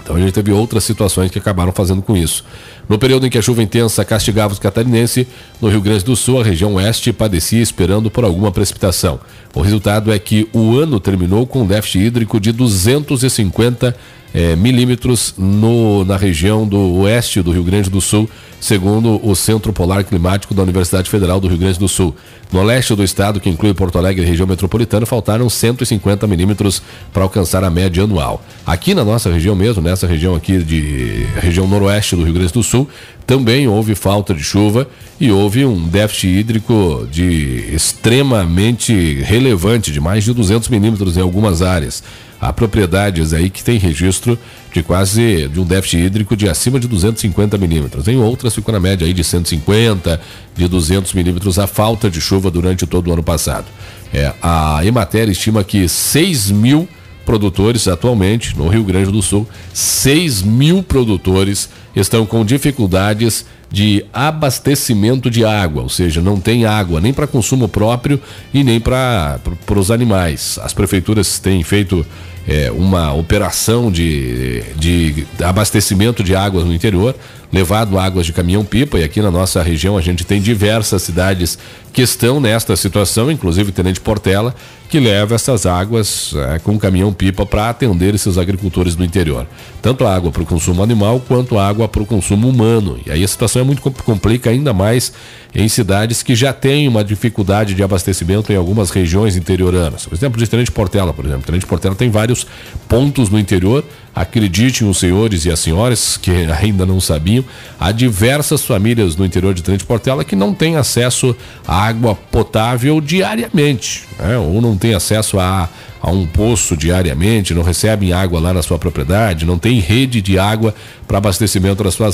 Então 0.06 0.16
a 0.16 0.20
gente 0.20 0.34
teve 0.34 0.52
outras 0.52 0.84
situações 0.84 1.32
que 1.32 1.40
acabaram 1.40 1.72
fazendo 1.72 2.02
com 2.02 2.16
isso. 2.16 2.46
No 2.88 3.00
período 3.00 3.26
em 3.26 3.30
que 3.30 3.40
a 3.40 3.42
chuva 3.42 3.64
intensa 3.64 4.06
castigava 4.06 4.54
os 4.54 4.60
catarinenses, 4.60 5.26
no 5.60 5.68
Rio 5.68 5.82
Grande 5.82 6.06
do 6.06 6.16
Sul, 6.16 6.40
a 6.40 6.44
região 6.44 6.76
oeste 6.76 7.12
padecia 7.12 7.62
esperando 7.62 8.12
por 8.12 8.24
alguma 8.24 8.52
precipitação. 8.52 9.20
O 9.54 9.62
resultado 9.62 10.14
é 10.14 10.20
que 10.20 10.48
o 10.54 10.78
ano 10.78 11.00
terminou 11.00 11.48
com 11.48 11.64
um 11.64 11.66
déficit 11.66 12.06
hídrico 12.06 12.40
de 12.40 12.52
250 12.52 13.96
é, 14.36 14.54
milímetros 14.54 15.34
no, 15.38 16.04
na 16.04 16.18
região 16.18 16.68
do 16.68 16.78
oeste 17.00 17.42
do 17.42 17.52
Rio 17.52 17.64
Grande 17.64 17.90
do 17.90 18.02
Sul, 18.02 18.30
segundo 18.60 19.26
o 19.26 19.34
Centro 19.34 19.72
Polar 19.72 20.04
Climático 20.04 20.54
da 20.54 20.62
Universidade 20.62 21.10
Federal 21.10 21.40
do 21.40 21.48
Rio 21.48 21.58
Grande 21.58 21.80
do 21.80 21.88
Sul. 21.88 22.14
No 22.52 22.62
leste 22.62 22.94
do 22.94 23.04
estado, 23.04 23.40
que 23.40 23.50
inclui 23.50 23.74
Porto 23.74 23.98
Alegre 23.98 24.24
e 24.24 24.28
região 24.28 24.46
metropolitana, 24.46 25.06
faltaram 25.06 25.50
150 25.50 26.28
milímetros 26.28 26.82
para 27.14 27.24
alcançar 27.24 27.64
a 27.64 27.70
média 27.70 28.04
anual. 28.04 28.44
Aqui 28.66 28.94
na 28.94 29.06
nossa 29.06 29.32
região 29.32 29.56
mesmo, 29.56 29.82
nessa 29.82 30.06
região 30.06 30.36
aqui 30.36 30.58
de 30.58 31.26
região 31.40 31.66
noroeste 31.66 32.18
do 32.18 32.24
Rio 32.24 32.34
Grande 32.34 32.52
do 32.52 32.62
Sul, 32.62 32.90
também 33.26 33.68
houve 33.70 33.96
falta 33.96 34.34
de 34.34 34.44
chuva 34.44 34.88
e 35.20 35.32
houve 35.32 35.66
um 35.66 35.88
déficit 35.88 36.28
hídrico 36.28 37.08
de 37.10 37.74
extremamente 37.74 39.22
relevante, 39.22 39.92
de 39.92 40.02
mais 40.02 40.26
de 40.26 40.34
200 40.34 40.68
milímetros 40.68 41.16
em 41.16 41.22
algumas 41.22 41.62
áreas. 41.62 42.04
Há 42.40 42.52
propriedades 42.52 43.34
aí 43.34 43.50
que 43.50 43.64
tem 43.64 43.78
registro 43.78 44.38
de 44.74 44.84
quase 44.84 45.48
de 45.48 45.60
um 45.60 45.66
déficit 45.66 46.04
hídrico 46.04 46.36
de 46.36 46.50
acima 46.50 46.80
de 46.80 46.88
250 46.88 47.58
milímetros. 47.58 48.08
Em 48.08 48.18
outras 48.18 48.54
ficou 48.54 48.74
na 48.74 48.80
média 48.80 49.08
aí 49.08 49.14
de 49.14 49.24
150, 49.24 50.20
de 50.56 50.68
200 50.68 51.14
milímetros 51.14 51.58
a 51.58 51.66
falta 51.66 52.10
de 52.10 52.20
chuva 52.20 52.52
durante 52.52 52.86
todo 52.86 53.10
o 53.10 53.14
ano 53.14 53.24
passado. 53.24 53.66
É, 54.14 54.34
a 54.42 54.86
Emater 54.86 55.30
estima 55.30 55.64
que 55.64 55.88
6 55.88 56.52
mil 56.52 56.88
produtores 57.26 57.88
atualmente 57.88 58.58
no 58.58 58.68
Rio 58.68 58.84
Grande 58.84 59.12
do 59.12 59.22
Sul, 59.22 59.48
6 59.74 60.44
mil 60.44 60.84
produtores 60.84 61.70
estão 61.96 62.26
com 62.26 62.46
dificuldades 62.46 63.46
de 63.70 64.06
abastecimento 64.14 65.30
de 65.30 65.44
água, 65.44 65.84
ou 65.84 65.90
seja, 65.90 66.22
não 66.22 66.40
tem 66.40 66.66
água 66.66 67.02
nem 67.02 67.12
para 67.12 67.28
consumo 67.28 67.68
próprio 67.68 68.22
e 68.54 68.64
nem 68.64 68.80
para 68.80 69.40
os 69.76 69.92
animais. 69.92 70.60
As 70.62 70.74
prefeituras 70.74 71.40
têm 71.40 71.64
feito 71.64 72.06
é, 72.48 72.72
uma 72.72 73.14
operação 73.14 73.92
de, 73.92 74.62
de 74.76 75.26
abastecimento 75.44 76.24
de 76.24 76.36
águas 76.36 76.64
no 76.64 76.74
interior, 76.74 77.16
levado 77.52 77.98
águas 77.98 78.26
de 78.26 78.34
caminhão-pipa, 78.34 79.00
e 79.00 79.04
aqui 79.04 79.22
na 79.22 79.32
nossa 79.32 79.62
região 79.64 79.98
a 79.98 80.02
gente 80.02 80.24
tem 80.24 80.42
diversas 80.42 81.02
cidades 81.02 81.58
que 81.92 82.02
estão 82.02 82.40
nesta 82.40 82.76
situação, 82.76 83.32
inclusive 83.32 83.72
Tenente 83.72 84.00
Portela, 84.00 84.54
que 84.96 85.00
leva 85.02 85.36
essas 85.36 85.66
águas 85.66 86.34
é, 86.54 86.58
com 86.58 86.80
caminhão-pipa 86.80 87.46
para 87.46 87.70
atender 87.70 88.16
esses 88.16 88.38
agricultores 88.38 88.96
do 88.96 89.04
interior. 89.04 89.46
Tanto 89.82 90.06
a 90.06 90.16
água 90.16 90.32
para 90.32 90.42
o 90.42 90.46
consumo 90.46 90.82
animal 90.82 91.22
quanto 91.28 91.58
a 91.58 91.68
água 91.68 91.86
para 91.86 92.02
o 92.02 92.06
consumo 92.06 92.48
humano. 92.48 92.98
E 93.06 93.12
aí 93.12 93.22
a 93.22 93.28
situação 93.28 93.62
é 93.62 93.66
muito 93.66 93.82
complica 93.82 94.52
ainda 94.52 94.72
mais 94.72 95.12
em 95.54 95.68
cidades 95.68 96.24
que 96.24 96.34
já 96.34 96.54
têm 96.54 96.88
uma 96.88 97.04
dificuldade 97.04 97.74
de 97.74 97.84
abastecimento 97.84 98.54
em 98.54 98.56
algumas 98.56 98.90
regiões 98.90 99.36
interioranas. 99.36 100.06
Por 100.06 100.16
exemplo, 100.16 100.40
de 100.40 100.48
Tenente 100.48 100.72
Portela, 100.72 101.12
por 101.12 101.26
exemplo. 101.26 101.46
Tenente 101.46 101.66
Portela 101.66 101.94
tem 101.94 102.10
vários 102.10 102.48
pontos 102.88 103.28
no 103.28 103.38
interior. 103.38 103.84
Acreditem 104.16 104.88
os 104.88 104.98
senhores 104.98 105.46
e 105.46 105.52
as 105.52 105.60
senhoras 105.60 106.16
que 106.16 106.32
ainda 106.32 106.86
não 106.86 107.02
sabiam, 107.02 107.44
há 107.80 107.92
diversas 107.92 108.64
famílias 108.64 109.16
no 109.16 109.26
interior 109.26 109.54
de 109.54 109.62
Tenente 109.62 109.84
Portela 109.84 110.24
que 110.24 110.36
não 110.36 110.54
têm 110.54 110.78
acesso 110.78 111.36
à 111.68 111.86
água 111.86 112.16
potável 112.16 113.02
diariamente, 113.02 114.06
né? 114.18 114.38
ou 114.38 114.62
não 114.62 114.78
têm 114.78 114.94
acesso 114.94 115.38
a 115.40 115.70
a 116.06 116.12
um 116.12 116.28
poço 116.28 116.78
diariamente, 116.78 117.52
não 117.52 117.64
recebem 117.64 118.14
água 118.14 118.40
lá 118.40 118.54
na 118.54 118.62
sua 118.62 118.78
propriedade, 118.78 119.44
não 119.44 119.58
tem 119.58 119.80
rede 119.80 120.22
de 120.22 120.38
água 120.38 120.76
para 121.08 121.18
abastecimento 121.18 121.84
das 121.84 121.96
suas, 121.96 122.14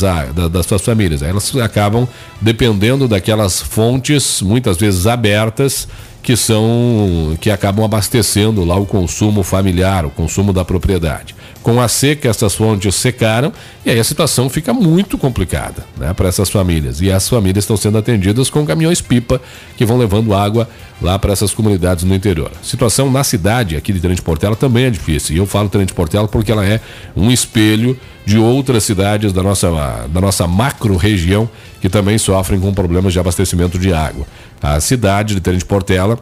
das 0.50 0.66
suas 0.66 0.82
famílias. 0.82 1.22
Elas 1.22 1.54
acabam 1.58 2.08
dependendo 2.40 3.06
daquelas 3.06 3.60
fontes, 3.60 4.42
muitas 4.42 4.78
vezes 4.78 5.08
abertas, 5.08 5.90
que 6.22 6.36
são 6.36 7.36
que 7.40 7.50
acabam 7.50 7.84
abastecendo 7.84 8.64
lá 8.64 8.76
o 8.76 8.86
consumo 8.86 9.44
familiar, 9.44 10.06
o 10.06 10.10
consumo 10.10 10.54
da 10.54 10.64
propriedade. 10.64 11.36
Com 11.64 11.80
a 11.80 11.88
seca, 11.88 12.28
essas 12.28 12.56
fontes 12.56 12.96
secaram 12.96 13.54
e 13.86 13.92
aí 13.92 14.00
a 14.00 14.04
situação 14.04 14.50
fica 14.50 14.74
muito 14.74 15.16
complicada 15.16 15.86
né, 15.96 16.12
para 16.12 16.28
essas 16.28 16.50
famílias. 16.50 17.02
E 17.02 17.12
as 17.12 17.30
famílias 17.30 17.64
estão 17.64 17.78
sendo 17.78 18.00
atendidas 18.00 18.50
com 18.50 18.66
caminhões-pipa 18.66 19.40
que 19.78 19.86
vão 19.86 19.98
levando 19.98 20.34
água 20.34 20.68
lá 21.00 21.20
para 21.20 21.34
essas 21.34 21.54
comunidades 21.54 22.04
no 22.04 22.16
interior. 22.16 22.52
A 22.60 22.64
situação 22.64 23.12
na 23.12 23.24
cidade 23.24 23.76
aqui 23.76 23.94
de 23.94 24.00
Tenente 24.00 24.24
Portela 24.24 24.56
também 24.56 24.86
é 24.86 24.90
difícil. 24.90 25.36
E 25.36 25.40
eu 25.40 25.46
falo 25.46 25.70
Tenente 25.70 25.94
Portela 25.94 26.28
porque 26.28 26.52
ela 26.52 26.66
é 26.66 26.80
um 27.16 27.30
espelho 27.30 27.98
de 28.26 28.40
outras 28.40 28.84
cidades 28.84 29.32
da 29.32 29.44
nossa, 29.44 29.70
da 30.08 30.22
nossa 30.22 30.48
macro 30.48 30.96
região 30.96 31.50
que 31.80 31.90
também 31.90 32.18
sofrem 32.18 32.60
com 32.60 32.74
problemas 32.74 33.14
de 33.14 33.20
abastecimento 33.20 33.78
de 33.78 33.94
água. 33.94 34.26
A 34.62 34.80
cidade 34.80 35.34
de 35.36 35.42
Tenente 35.42 35.66
Portela 35.66 36.20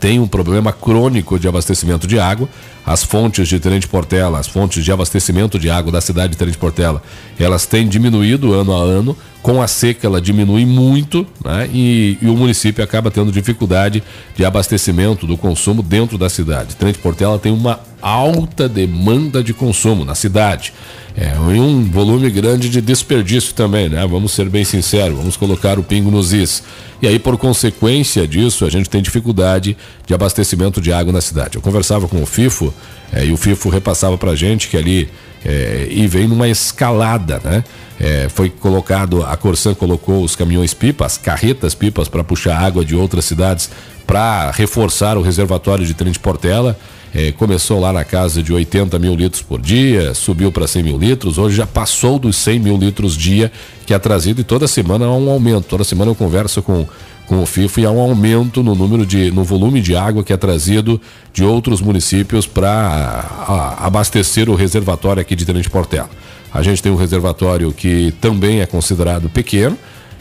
tem 0.00 0.18
um 0.18 0.26
problema 0.26 0.72
crônico 0.72 1.38
de 1.38 1.46
abastecimento 1.46 2.08
de 2.08 2.18
água. 2.18 2.48
As 2.84 3.04
fontes 3.04 3.46
de 3.46 3.60
Tenente 3.60 3.86
Portela, 3.86 4.40
as 4.40 4.48
fontes 4.48 4.84
de 4.84 4.90
abastecimento 4.90 5.60
de 5.60 5.70
água 5.70 5.92
da 5.92 6.00
cidade 6.00 6.32
de 6.32 6.36
Tenente 6.36 6.58
Portela, 6.58 7.00
elas 7.38 7.66
têm 7.66 7.86
diminuído 7.86 8.52
ano 8.52 8.74
a 8.74 8.82
ano. 8.82 9.16
Com 9.40 9.62
a 9.62 9.68
seca, 9.68 10.08
ela 10.08 10.20
diminui 10.20 10.66
muito 10.66 11.24
né? 11.44 11.68
e, 11.72 12.18
e, 12.20 12.28
o 12.28 12.36
município 12.36 12.82
acaba 12.82 13.12
tendo 13.12 13.30
dificuldade 13.30 14.02
de 14.36 14.44
abastecimento 14.44 15.24
do 15.24 15.36
consumo 15.36 15.82
dentro 15.82 16.18
da 16.18 16.28
cidade. 16.28 16.74
Tenente 16.74 16.98
Portela 16.98 17.38
tem 17.38 17.52
uma 17.52 17.78
alta 18.00 18.68
demanda 18.68 19.42
de 19.42 19.54
consumo 19.54 20.04
na 20.04 20.16
cidade. 20.16 20.72
É, 21.16 21.34
e 21.54 21.60
um 21.60 21.84
volume 21.90 22.30
grande 22.30 22.70
de 22.70 22.80
desperdício 22.80 23.54
também, 23.54 23.88
né? 23.88 24.06
Vamos 24.06 24.32
ser 24.32 24.48
bem 24.48 24.64
sinceros, 24.64 25.16
vamos 25.16 25.36
colocar 25.36 25.78
o 25.78 25.82
pingo 25.82 26.10
nos 26.10 26.32
is. 26.32 26.62
E 27.02 27.06
aí, 27.06 27.18
por 27.18 27.36
consequência 27.36 28.26
disso, 28.26 28.64
a 28.64 28.70
gente 28.70 28.88
tem 28.88 29.02
dificuldade 29.02 29.76
de 30.06 30.14
abastecimento 30.14 30.80
de 30.80 30.92
água 30.92 31.12
na 31.12 31.20
cidade. 31.20 31.56
Eu 31.56 31.62
conversava 31.62 32.08
com 32.08 32.22
o 32.22 32.26
FIFO 32.26 32.72
é, 33.12 33.26
e 33.26 33.32
o 33.32 33.36
FIFO 33.36 33.68
repassava 33.68 34.16
para 34.16 34.30
a 34.30 34.36
gente 34.36 34.68
que 34.68 34.76
ali 34.76 35.08
é, 35.44 35.88
e 35.90 36.06
vem 36.06 36.26
numa 36.26 36.48
escalada, 36.48 37.40
né? 37.44 37.64
É, 38.00 38.28
foi 38.28 38.48
colocado, 38.48 39.22
a 39.24 39.36
Corsan 39.36 39.74
colocou 39.74 40.24
os 40.24 40.34
caminhões 40.34 40.72
pipas, 40.74 41.18
carretas 41.18 41.74
pipas 41.74 42.08
para 42.08 42.24
puxar 42.24 42.56
água 42.56 42.84
de 42.84 42.96
outras 42.96 43.24
cidades 43.24 43.70
para 44.06 44.50
reforçar 44.50 45.16
o 45.16 45.22
reservatório 45.22 45.84
de 45.86 45.94
Trem 45.94 46.12
de 46.12 46.18
Portela. 46.18 46.76
É, 47.14 47.30
começou 47.30 47.78
lá 47.78 47.92
na 47.92 48.04
casa 48.04 48.42
de 48.42 48.54
80 48.54 48.98
mil 48.98 49.14
litros 49.14 49.42
por 49.42 49.60
dia, 49.60 50.14
subiu 50.14 50.50
para 50.50 50.66
100 50.66 50.82
mil 50.82 50.98
litros, 50.98 51.36
hoje 51.36 51.56
já 51.56 51.66
passou 51.66 52.18
dos 52.18 52.36
100 52.36 52.58
mil 52.58 52.76
litros 52.78 53.14
dia 53.14 53.52
que 53.84 53.92
é 53.92 53.98
trazido 53.98 54.40
e 54.40 54.44
toda 54.44 54.66
semana 54.66 55.04
há 55.04 55.14
um 55.14 55.28
aumento. 55.28 55.66
Toda 55.66 55.84
semana 55.84 56.10
eu 56.10 56.14
converso 56.14 56.62
com, 56.62 56.86
com 57.26 57.42
o 57.42 57.46
FIFO 57.46 57.80
e 57.80 57.84
há 57.84 57.90
um 57.90 58.00
aumento 58.00 58.62
no 58.62 58.74
número 58.74 59.04
de, 59.04 59.30
no 59.30 59.44
volume 59.44 59.82
de 59.82 59.94
água 59.94 60.24
que 60.24 60.32
é 60.32 60.36
trazido 60.38 60.98
de 61.34 61.44
outros 61.44 61.82
municípios 61.82 62.46
para 62.46 63.76
abastecer 63.78 64.48
o 64.48 64.54
reservatório 64.54 65.20
aqui 65.20 65.36
de 65.36 65.44
Tenente 65.44 65.68
Portela. 65.68 66.08
A 66.50 66.62
gente 66.62 66.82
tem 66.82 66.90
um 66.90 66.96
reservatório 66.96 67.72
que 67.72 68.14
também 68.22 68.62
é 68.62 68.66
considerado 68.66 69.28
pequeno. 69.28 69.76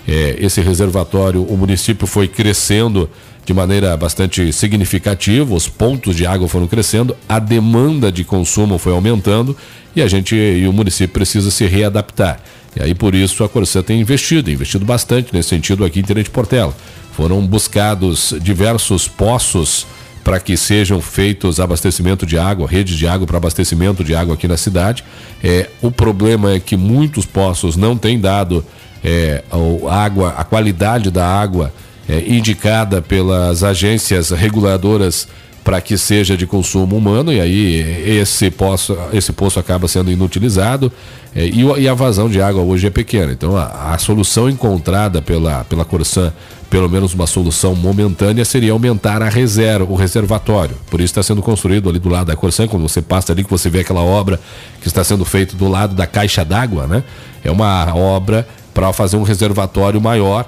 É, 0.05 0.35
esse 0.39 0.59
reservatório, 0.59 1.43
o 1.43 1.55
município 1.55 2.07
foi 2.07 2.27
crescendo 2.27 3.09
de 3.45 3.53
maneira 3.53 3.95
bastante 3.97 4.51
significativa, 4.53 5.53
os 5.53 5.67
pontos 5.67 6.15
de 6.15 6.25
água 6.25 6.47
foram 6.47 6.67
crescendo, 6.67 7.15
a 7.27 7.39
demanda 7.39 8.11
de 8.11 8.23
consumo 8.23 8.77
foi 8.77 8.93
aumentando 8.93 9.57
e 9.95 10.01
a 10.01 10.07
gente 10.07 10.35
e 10.35 10.67
o 10.67 10.73
município 10.73 11.13
precisa 11.13 11.49
se 11.49 11.65
readaptar. 11.65 12.39
E 12.75 12.81
aí 12.81 12.93
por 12.93 13.15
isso 13.15 13.43
a 13.43 13.49
Corsã 13.49 13.81
tem 13.81 13.99
investido, 13.99 14.49
investido 14.49 14.85
bastante 14.85 15.33
nesse 15.33 15.49
sentido 15.49 15.83
aqui 15.83 15.99
em 15.99 16.03
Tenente 16.03 16.29
Portela. 16.29 16.73
Foram 17.13 17.45
buscados 17.45 18.33
diversos 18.41 19.07
poços 19.07 19.85
para 20.23 20.39
que 20.39 20.55
sejam 20.55 21.01
feitos 21.01 21.59
abastecimento 21.59 22.25
de 22.25 22.37
água, 22.37 22.67
redes 22.67 22.95
de 22.95 23.07
água 23.07 23.25
para 23.25 23.37
abastecimento 23.37 24.03
de 24.03 24.15
água 24.15 24.35
aqui 24.35 24.47
na 24.47 24.55
cidade. 24.55 25.03
É, 25.43 25.67
o 25.81 25.91
problema 25.91 26.53
é 26.53 26.59
que 26.59 26.77
muitos 26.77 27.25
poços 27.25 27.75
não 27.75 27.97
têm 27.97 28.19
dado 28.19 28.63
é, 29.03 29.43
água, 29.89 30.35
a 30.37 30.43
qualidade 30.43 31.09
da 31.09 31.25
água 31.27 31.73
é, 32.07 32.19
indicada 32.27 33.01
pelas 33.01 33.63
agências 33.63 34.29
reguladoras 34.29 35.27
para 35.63 35.79
que 35.79 35.97
seja 35.97 36.35
de 36.35 36.47
consumo 36.47 36.97
humano 36.97 37.31
e 37.31 37.39
aí 37.39 38.19
esse 38.19 38.49
poço, 38.49 38.97
esse 39.13 39.31
poço 39.31 39.59
acaba 39.59 39.87
sendo 39.87 40.11
inutilizado 40.11 40.91
é, 41.35 41.45
e, 41.45 41.61
e, 41.61 41.87
a 41.87 41.93
vazão 41.93 42.29
de 42.29 42.41
água 42.41 42.61
hoje 42.61 42.87
é 42.87 42.89
pequena. 42.89 43.31
Então 43.31 43.55
a, 43.55 43.93
a, 43.93 43.97
solução 43.97 44.49
encontrada 44.49 45.21
pela, 45.21 45.63
pela 45.63 45.85
Corsan, 45.85 46.33
pelo 46.69 46.89
menos 46.89 47.13
uma 47.13 47.27
solução 47.27 47.73
momentânea, 47.73 48.43
seria 48.43 48.73
aumentar 48.73 49.21
a 49.21 49.29
reserva, 49.29 49.89
o 49.89 49.95
reservatório. 49.95 50.75
Por 50.89 50.99
isso 50.99 51.11
está 51.11 51.23
sendo 51.23 51.41
construído 51.41 51.89
ali 51.89 51.99
do 51.99 52.09
lado 52.09 52.27
da 52.27 52.35
Corsan, 52.35 52.67
quando 52.67 52.83
você 52.83 53.01
passa 53.01 53.31
ali 53.31 53.43
que 53.43 53.49
você 53.49 53.69
vê 53.69 53.79
aquela 53.79 54.01
obra 54.01 54.39
que 54.81 54.87
está 54.87 55.03
sendo 55.03 55.23
feita 55.23 55.55
do 55.55 55.69
lado 55.69 55.95
da 55.95 56.05
caixa 56.05 56.43
d'água, 56.43 56.85
né? 56.87 57.03
É 57.43 57.51
uma 57.51 57.95
obra 57.95 58.47
para 58.73 58.91
fazer 58.91 59.15
um 59.15 59.23
reservatório 59.23 60.01
maior 60.01 60.45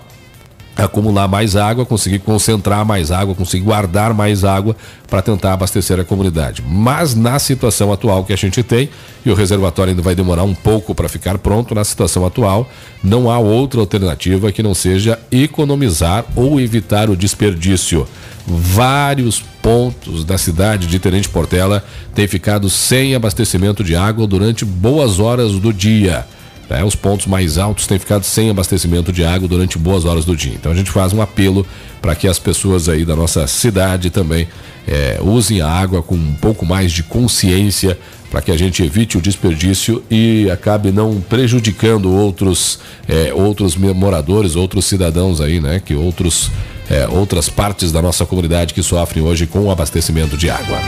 acumular 0.76 1.28
mais 1.28 1.56
água, 1.56 1.86
conseguir 1.86 2.20
concentrar 2.20 2.84
mais 2.86 3.12
água, 3.12 3.36
conseguir 3.36 3.64
guardar 3.64 4.14
mais 4.14 4.44
água 4.44 4.76
para 5.08 5.22
tentar 5.22 5.54
abastecer 5.54 6.00
a 6.00 6.04
comunidade. 6.04 6.64
Mas 6.68 7.14
na 7.14 7.38
situação 7.38 7.92
atual 7.92 8.24
que 8.24 8.34
a 8.34 8.36
gente 8.36 8.64
tem, 8.64 8.90
e 9.26 9.30
o 9.30 9.36
reservatório 9.36 9.92
ainda 9.92 10.02
vai 10.02 10.16
demorar 10.16 10.44
um 10.44 10.56
pouco 10.56 10.96
para 10.96 11.08
ficar 11.08 11.38
pronto, 11.38 11.76
na 11.76 11.84
situação 11.84 12.26
atual, 12.26 12.70
não 13.04 13.30
há 13.30 13.38
outra 13.38 13.80
alternativa 13.80 14.52
que 14.52 14.64
não 14.64 14.74
seja 14.74 15.20
economizar 15.32 16.26
ou 16.36 16.60
evitar 16.60 17.10
o 17.10 17.16
desperdício. 17.16 18.08
Vários 18.46 19.40
pontos 19.62 20.26
da 20.26 20.38
cidade 20.38 20.88
de 20.88 21.00
Tenente 21.00 21.30
Portela 21.30 21.84
têm 22.14 22.28
ficado 22.28 22.70
sem 22.70 23.16
abastecimento 23.16 23.84
de 23.84 23.96
água 23.96 24.28
durante 24.28 24.66
boas 24.66 25.20
horas 25.20 25.54
do 25.54 25.72
dia. 25.72 26.26
Né? 26.70 26.84
Os 26.84 26.96
pontos 26.96 27.28
mais 27.28 27.58
altos 27.58 27.88
têm 27.88 28.00
ficado 28.00 28.24
sem 28.24 28.50
abastecimento 28.50 29.12
de 29.12 29.24
água 29.24 29.48
durante 29.48 29.78
boas 29.78 30.06
horas 30.06 30.26
do 30.26 30.36
dia. 30.36 30.54
Então 30.54 30.72
a 30.72 30.76
gente 30.76 30.92
faz 30.92 31.14
um 31.14 31.22
apelo 31.22 31.66
para 32.02 32.16
que 32.16 32.28
as 32.28 32.40
pessoas 32.40 32.90
aí 32.90 33.06
da 33.06 33.16
nossa 33.16 33.48
cidade 33.48 34.10
também 34.10 34.48
é, 34.88 35.20
usem 35.22 35.62
a 35.62 35.70
água 35.70 36.02
com 36.02 36.16
um 36.16 36.34
pouco 36.34 36.66
mais 36.66 36.92
de 36.92 37.04
consciência 37.04 37.98
para 38.30 38.42
que 38.42 38.52
a 38.52 38.58
gente 38.58 38.84
evite 38.84 39.16
o 39.18 39.22
desperdício 39.22 40.04
e 40.10 40.50
acabe 40.50 40.92
não 40.92 41.22
prejudicando 41.22 42.12
outros 42.12 42.80
é, 43.08 43.32
outros 43.32 43.78
moradores, 43.78 44.56
outros 44.56 44.86
cidadãos 44.86 45.40
aí, 45.40 45.62
né? 45.62 45.80
Que 45.80 45.94
outros 45.94 46.50
é, 46.90 47.08
outras 47.08 47.48
partes 47.48 47.92
da 47.92 48.02
nossa 48.02 48.26
comunidade 48.26 48.74
que 48.74 48.82
sofrem 48.82 49.24
hoje 49.24 49.46
com 49.46 49.60
o 49.60 49.72
abastecimento 49.72 50.36
de 50.36 50.50
água. 50.50 50.80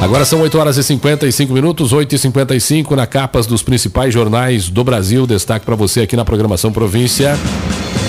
Agora 0.00 0.24
são 0.24 0.40
8 0.40 0.56
horas 0.56 0.76
e 0.76 0.82
55 0.84 1.52
minutos, 1.52 1.92
8 1.92 2.14
e 2.14 2.18
55 2.18 2.94
na 2.94 3.04
capas 3.04 3.48
dos 3.48 3.62
principais 3.62 4.14
jornais 4.14 4.68
do 4.68 4.84
Brasil. 4.84 5.26
Destaque 5.26 5.66
para 5.66 5.74
você 5.74 6.02
aqui 6.02 6.14
na 6.14 6.24
programação 6.24 6.72
Província. 6.72 7.36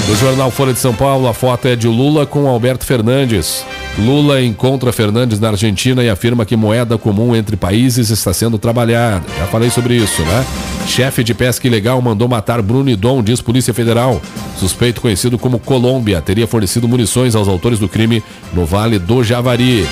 Do 0.06 0.16
jornal 0.16 0.52
Folha 0.52 0.72
de 0.72 0.80
São 0.80 0.94
Paulo, 0.94 1.28
a 1.28 1.34
foto 1.34 1.68
é 1.68 1.76
de 1.76 1.88
Lula 1.88 2.28
com 2.28 2.48
Alberto 2.48 2.86
Fernandes. 2.86 3.66
Lula 3.98 4.42
encontra 4.42 4.92
Fernandes 4.92 5.40
na 5.40 5.50
Argentina 5.50 6.04
e 6.04 6.10
afirma 6.10 6.46
que 6.46 6.56
moeda 6.56 6.98
comum 6.98 7.36
entre 7.36 7.58
países 7.58 8.12
está 8.12 8.34
sendo 8.34 8.60
trabalhada. 8.60 9.24
Já 9.38 9.48
falei 9.48 9.70
sobre 9.72 9.96
isso, 9.96 10.22
né? 10.22 10.46
Chefe 10.88 11.24
de 11.24 11.34
pesca 11.34 11.68
ilegal 11.68 12.02
mandou 12.02 12.28
matar 12.28 12.62
Bruno 12.62 12.90
Idon, 12.90 13.22
diz 13.22 13.42
Polícia 13.42 13.74
Federal. 13.74 14.22
Suspeito 14.58 15.02
conhecido 15.02 15.38
como 15.38 15.60
Colômbia 15.60 16.22
teria 16.22 16.48
fornecido 16.48 16.88
munições 16.88 17.36
aos 17.36 17.48
autores 17.48 17.80
do 17.80 17.90
crime 17.90 18.24
no 18.54 18.66
Vale 18.66 19.00
do 19.00 19.24
Javari. 19.24 19.88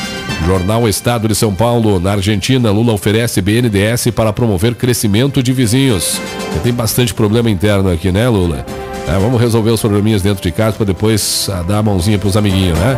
Jornal 0.46 0.88
Estado 0.88 1.27
de 1.27 1.36
São 1.36 1.53
Paulo, 1.53 2.00
na 2.00 2.13
Argentina, 2.13 2.72
Lula 2.72 2.94
oferece 2.94 3.41
BNDS 3.41 4.12
para 4.15 4.32
promover 4.32 4.75
crescimento 4.75 5.44
de 5.44 5.51
vizinhos. 5.51 6.22
Tem 6.63 6.74
bastante 6.74 7.13
problema 7.13 7.50
interno 7.50 7.91
aqui, 7.91 8.12
né, 8.12 8.27
Lula? 8.29 8.65
É, 9.08 9.12
vamos 9.20 9.39
resolver 9.39 9.72
os 9.72 9.79
probleminhas 9.79 10.22
dentro 10.22 10.44
de 10.44 10.51
casa 10.51 10.75
para 10.75 10.86
depois 10.86 11.50
ah, 11.50 11.63
dar 11.63 11.77
a 11.77 11.84
mãozinha 11.84 12.20
para 12.20 12.27
os 12.27 12.36
amiguinhos, 12.36 12.77
né? 12.77 12.98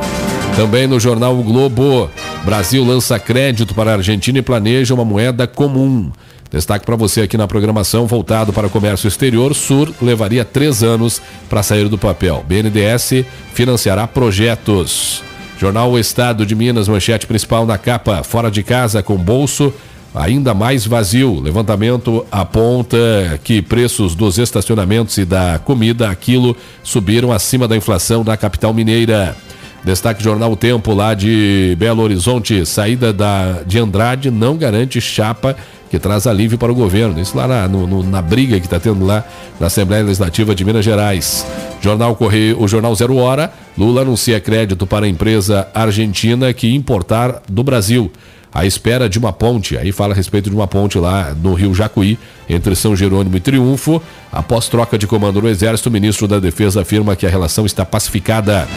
Também 0.56 0.88
no 0.88 1.00
jornal 1.00 1.38
o 1.38 1.44
Globo, 1.44 2.10
Brasil 2.44 2.84
lança 2.84 3.20
crédito 3.20 3.76
para 3.76 3.92
a 3.92 3.94
Argentina 3.96 4.40
e 4.40 4.42
planeja 4.42 4.94
uma 4.94 5.06
moeda 5.06 5.46
comum. 5.46 6.12
Destaque 6.52 6.84
para 6.84 6.96
você 6.96 7.22
aqui 7.22 7.38
na 7.38 7.48
programação 7.48 8.08
voltado 8.08 8.52
para 8.52 8.66
o 8.66 8.70
comércio 8.70 9.08
exterior. 9.08 9.54
Sur 9.54 9.94
levaria 10.02 10.44
três 10.44 10.82
anos 10.82 11.22
para 11.48 11.62
sair 11.62 11.88
do 11.88 11.98
papel. 11.98 12.44
BNDES 12.48 13.26
financiará 13.54 14.08
projetos. 14.08 15.29
Jornal 15.60 15.92
O 15.92 16.00
Estado 16.00 16.46
de 16.46 16.56
Minas, 16.56 16.88
manchete 16.88 17.28
principal 17.28 17.66
na 17.66 17.78
capa. 17.78 18.24
Fora 18.24 18.50
de 18.50 18.64
casa 18.64 19.04
com 19.04 19.18
bolso 19.18 19.74
ainda 20.16 20.54
mais 20.54 20.86
vazio. 20.86 21.42
Levantamento 21.42 22.26
aponta 22.32 22.98
que 23.44 23.62
preços 23.62 24.16
dos 24.16 24.38
estacionamentos 24.38 25.18
e 25.18 25.26
da 25.26 25.60
comida 25.60 26.10
a 26.10 26.16
quilo 26.16 26.56
subiram 26.82 27.30
acima 27.30 27.68
da 27.68 27.76
inflação 27.76 28.24
na 28.24 28.38
capital 28.38 28.74
mineira. 28.74 29.36
Destaque 29.84 30.24
Jornal 30.24 30.54
o 30.54 30.56
Tempo 30.56 30.94
lá 30.94 31.14
de 31.14 31.76
Belo 31.78 32.04
Horizonte. 32.04 32.66
Saída 32.66 33.12
da, 33.12 33.62
de 33.68 33.80
Andrade 33.80 34.32
não 34.32 34.56
garante 34.56 35.02
chapa 35.02 35.58
que 35.90 36.00
traz 36.00 36.28
alívio 36.28 36.58
para 36.58 36.72
o 36.72 36.76
governo. 36.76 37.20
Isso 37.20 37.38
lá 37.38 37.48
na, 37.48 37.68
no, 37.68 38.04
na 38.04 38.22
briga 38.22 38.60
que 38.60 38.66
está 38.66 38.80
tendo 38.80 39.06
lá 39.06 39.24
na 39.60 39.68
Assembleia 39.68 40.04
Legislativa 40.04 40.54
de 40.54 40.64
Minas 40.64 40.86
Gerais. 40.86 41.46
Jornal 41.82 42.16
Correio, 42.16 42.62
o 42.62 42.68
Jornal 42.68 42.94
Zero 42.96 43.16
Hora. 43.16 43.52
Lula 43.78 44.02
anuncia 44.02 44.40
crédito 44.40 44.86
para 44.86 45.06
a 45.06 45.10
empresa 45.10 45.68
argentina 45.74 46.54
que 46.54 46.74
importar 46.74 47.42
do 47.50 47.64
Brasil 47.64 48.12
à 48.54 48.66
espera 48.66 49.08
de 49.08 49.18
uma 49.18 49.32
ponte. 49.32 49.78
Aí 49.78 49.92
fala 49.92 50.14
a 50.14 50.16
respeito 50.16 50.50
de 50.50 50.56
uma 50.56 50.68
ponte 50.68 50.98
lá 50.98 51.36
no 51.42 51.54
Rio 51.54 51.74
Jacuí, 51.74 52.18
entre 52.50 52.76
São 52.76 52.96
Jerônimo 52.96 53.38
e 53.38 53.40
Triunfo. 53.40 54.02
Após 54.32 54.68
troca 54.68 54.98
de 54.98 55.08
comando 55.08 55.42
no 55.42 55.48
Exército, 55.48 55.90
o 55.90 55.92
ministro 55.92 56.28
da 56.28 56.40
Defesa 56.40 56.82
afirma 56.82 57.16
que 57.16 57.26
a 57.26 57.30
relação 57.30 57.66
está 57.66 57.86
pacificada. 57.86 58.68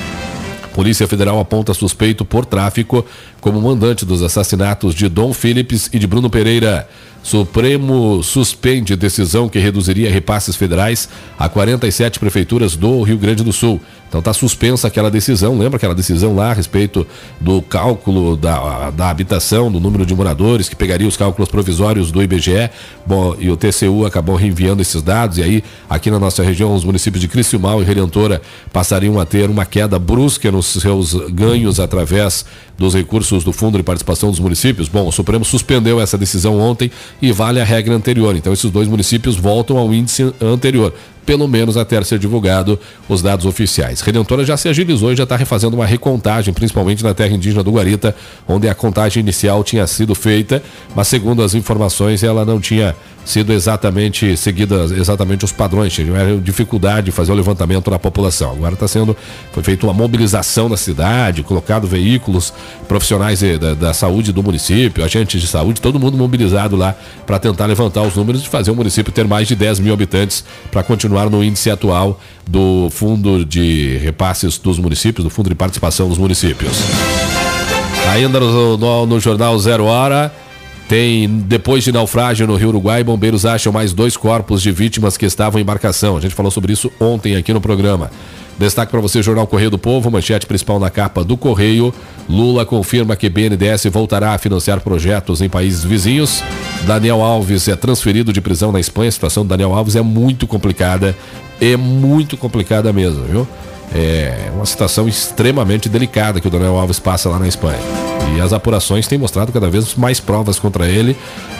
Polícia 0.72 1.06
Federal 1.06 1.38
aponta 1.38 1.74
suspeito 1.74 2.24
por 2.24 2.44
tráfico 2.46 3.04
como 3.40 3.60
mandante 3.60 4.04
dos 4.04 4.22
assassinatos 4.22 4.94
de 4.94 5.08
Dom 5.08 5.32
Phillips 5.32 5.88
e 5.92 5.98
de 5.98 6.06
Bruno 6.06 6.28
Pereira. 6.28 6.88
Supremo 7.22 8.22
suspende 8.22 8.96
decisão 8.96 9.48
que 9.48 9.58
reduziria 9.58 10.10
repasses 10.10 10.56
federais 10.56 11.08
a 11.38 11.48
47 11.48 12.18
prefeituras 12.18 12.74
do 12.74 13.02
Rio 13.02 13.18
Grande 13.18 13.44
do 13.44 13.52
Sul. 13.52 13.80
Então 14.12 14.18
está 14.18 14.34
suspensa 14.34 14.88
aquela 14.88 15.10
decisão. 15.10 15.56
Lembra 15.56 15.78
aquela 15.78 15.94
decisão 15.94 16.36
lá 16.36 16.50
a 16.50 16.52
respeito 16.52 17.06
do 17.40 17.62
cálculo 17.62 18.36
da, 18.36 18.90
da 18.90 19.08
habitação, 19.08 19.72
do 19.72 19.80
número 19.80 20.04
de 20.04 20.14
moradores, 20.14 20.68
que 20.68 20.76
pegaria 20.76 21.08
os 21.08 21.16
cálculos 21.16 21.48
provisórios 21.48 22.12
do 22.12 22.22
IBGE. 22.22 22.68
Bom, 23.06 23.34
e 23.38 23.48
o 23.48 23.56
TCU 23.56 24.04
acabou 24.04 24.36
reenviando 24.36 24.82
esses 24.82 25.00
dados. 25.00 25.38
E 25.38 25.42
aí, 25.42 25.64
aqui 25.88 26.10
na 26.10 26.18
nossa 26.18 26.42
região, 26.42 26.74
os 26.74 26.84
municípios 26.84 27.22
de 27.22 27.26
Criciúmal 27.26 27.80
e 27.80 27.86
Redentora 27.86 28.42
passariam 28.70 29.18
a 29.18 29.24
ter 29.24 29.48
uma 29.48 29.64
queda 29.64 29.98
brusca 29.98 30.52
nos 30.52 30.66
seus 30.66 31.14
ganhos 31.30 31.80
através 31.80 32.44
dos 32.76 32.94
recursos 32.94 33.44
do 33.44 33.52
Fundo 33.52 33.78
de 33.78 33.82
Participação 33.82 34.30
dos 34.30 34.40
Municípios. 34.40 34.88
Bom, 34.88 35.08
o 35.08 35.12
Supremo 35.12 35.42
suspendeu 35.42 35.98
essa 35.98 36.18
decisão 36.18 36.58
ontem 36.58 36.90
e 37.22 37.32
vale 37.32 37.62
a 37.62 37.64
regra 37.64 37.94
anterior. 37.94 38.36
Então, 38.36 38.52
esses 38.52 38.70
dois 38.70 38.88
municípios 38.88 39.36
voltam 39.36 39.78
ao 39.78 39.94
índice 39.94 40.34
anterior 40.38 40.92
pelo 41.24 41.46
menos 41.46 41.76
até 41.76 42.02
ser 42.02 42.18
divulgado 42.18 42.78
os 43.08 43.22
dados 43.22 43.46
oficiais. 43.46 44.00
Redentora 44.00 44.44
já 44.44 44.56
se 44.56 44.68
agilizou 44.68 45.12
e 45.12 45.16
já 45.16 45.22
está 45.22 45.36
refazendo 45.36 45.76
uma 45.76 45.86
recontagem, 45.86 46.52
principalmente 46.52 47.02
na 47.04 47.14
terra 47.14 47.34
indígena 47.34 47.62
do 47.62 47.72
Guarita, 47.72 48.14
onde 48.46 48.68
a 48.68 48.74
contagem 48.74 49.20
inicial 49.20 49.62
tinha 49.62 49.86
sido 49.86 50.14
feita, 50.14 50.62
mas 50.94 51.08
segundo 51.08 51.42
as 51.42 51.54
informações 51.54 52.22
ela 52.22 52.44
não 52.44 52.60
tinha 52.60 52.94
sido 53.24 53.52
exatamente 53.52 54.36
seguida 54.36 54.84
exatamente 54.96 55.44
os 55.44 55.52
padrões, 55.52 55.92
tiveram 55.92 56.40
dificuldade 56.40 57.06
de 57.06 57.12
fazer 57.12 57.32
o 57.32 57.34
levantamento 57.34 57.90
da 57.90 57.98
população. 57.98 58.52
Agora 58.52 58.74
está 58.74 58.88
sendo 58.88 59.16
foi 59.52 59.62
feita 59.62 59.86
uma 59.86 59.92
mobilização 59.92 60.68
na 60.68 60.76
cidade, 60.76 61.42
colocado 61.42 61.86
veículos 61.86 62.52
profissionais 62.88 63.40
da, 63.60 63.74
da 63.74 63.94
saúde 63.94 64.32
do 64.32 64.42
município, 64.42 65.04
agentes 65.04 65.40
de 65.40 65.46
saúde, 65.46 65.80
todo 65.80 66.00
mundo 66.00 66.16
mobilizado 66.16 66.76
lá 66.76 66.94
para 67.26 67.38
tentar 67.38 67.66
levantar 67.66 68.02
os 68.02 68.16
números 68.16 68.42
e 68.42 68.48
fazer 68.48 68.70
o 68.70 68.74
município 68.74 69.12
ter 69.12 69.26
mais 69.26 69.46
de 69.46 69.54
10 69.54 69.80
mil 69.80 69.94
habitantes 69.94 70.44
para 70.70 70.82
continuar 71.12 71.28
no 71.28 71.44
índice 71.44 71.70
atual 71.70 72.18
do 72.48 72.88
Fundo 72.90 73.44
de 73.44 73.98
Repasses 73.98 74.56
dos 74.56 74.78
Municípios, 74.78 75.22
do 75.22 75.28
Fundo 75.28 75.50
de 75.50 75.54
Participação 75.54 76.08
dos 76.08 76.16
Municípios. 76.16 76.72
Ainda 78.10 78.40
no, 78.40 78.78
no, 78.78 79.06
no 79.06 79.20
Jornal 79.20 79.58
Zero 79.58 79.84
Hora, 79.84 80.32
tem, 80.88 81.28
depois 81.28 81.84
de 81.84 81.92
naufrágio 81.92 82.46
no 82.46 82.56
Rio 82.56 82.68
Uruguai, 82.68 83.04
bombeiros 83.04 83.44
acham 83.44 83.70
mais 83.70 83.92
dois 83.92 84.16
corpos 84.16 84.62
de 84.62 84.72
vítimas 84.72 85.18
que 85.18 85.26
estavam 85.26 85.60
em 85.60 85.62
embarcação. 85.62 86.16
A 86.16 86.20
gente 86.20 86.34
falou 86.34 86.50
sobre 86.50 86.72
isso 86.72 86.90
ontem 86.98 87.36
aqui 87.36 87.52
no 87.52 87.60
programa. 87.60 88.10
Destaque 88.58 88.90
para 88.90 89.00
você, 89.00 89.22
Jornal 89.22 89.46
Correio 89.46 89.70
do 89.70 89.78
Povo, 89.78 90.10
manchete 90.10 90.46
principal 90.46 90.80
na 90.80 90.88
capa 90.88 91.22
do 91.22 91.36
Correio. 91.36 91.92
Lula 92.28 92.64
confirma 92.64 93.16
que 93.16 93.28
BNDES 93.28 93.86
voltará 93.90 94.32
a 94.32 94.38
financiar 94.38 94.80
projetos 94.80 95.40
em 95.40 95.48
países 95.48 95.84
vizinhos. 95.84 96.42
Daniel 96.86 97.22
Alves 97.22 97.68
é 97.68 97.76
transferido 97.76 98.32
de 98.32 98.40
prisão 98.40 98.72
na 98.72 98.80
Espanha. 98.80 99.08
A 99.08 99.12
situação 99.12 99.44
do 99.44 99.48
Daniel 99.48 99.74
Alves 99.74 99.96
é 99.96 100.02
muito 100.02 100.46
complicada. 100.46 101.16
É 101.60 101.76
muito 101.76 102.36
complicada 102.36 102.92
mesmo, 102.92 103.24
viu? 103.24 103.48
É 103.94 104.50
uma 104.54 104.64
situação 104.64 105.06
extremamente 105.06 105.88
delicada 105.88 106.40
que 106.40 106.46
o 106.46 106.50
Daniel 106.50 106.78
Alves 106.78 106.98
passa 106.98 107.28
lá 107.28 107.38
na 107.38 107.46
Espanha. 107.46 107.78
E 108.34 108.40
as 108.40 108.52
apurações 108.52 109.06
têm 109.06 109.18
mostrado 109.18 109.52
cada 109.52 109.68
vez 109.68 109.94
mais 109.96 110.18
provas 110.18 110.58
contra 110.58 110.86
ele 110.86 111.16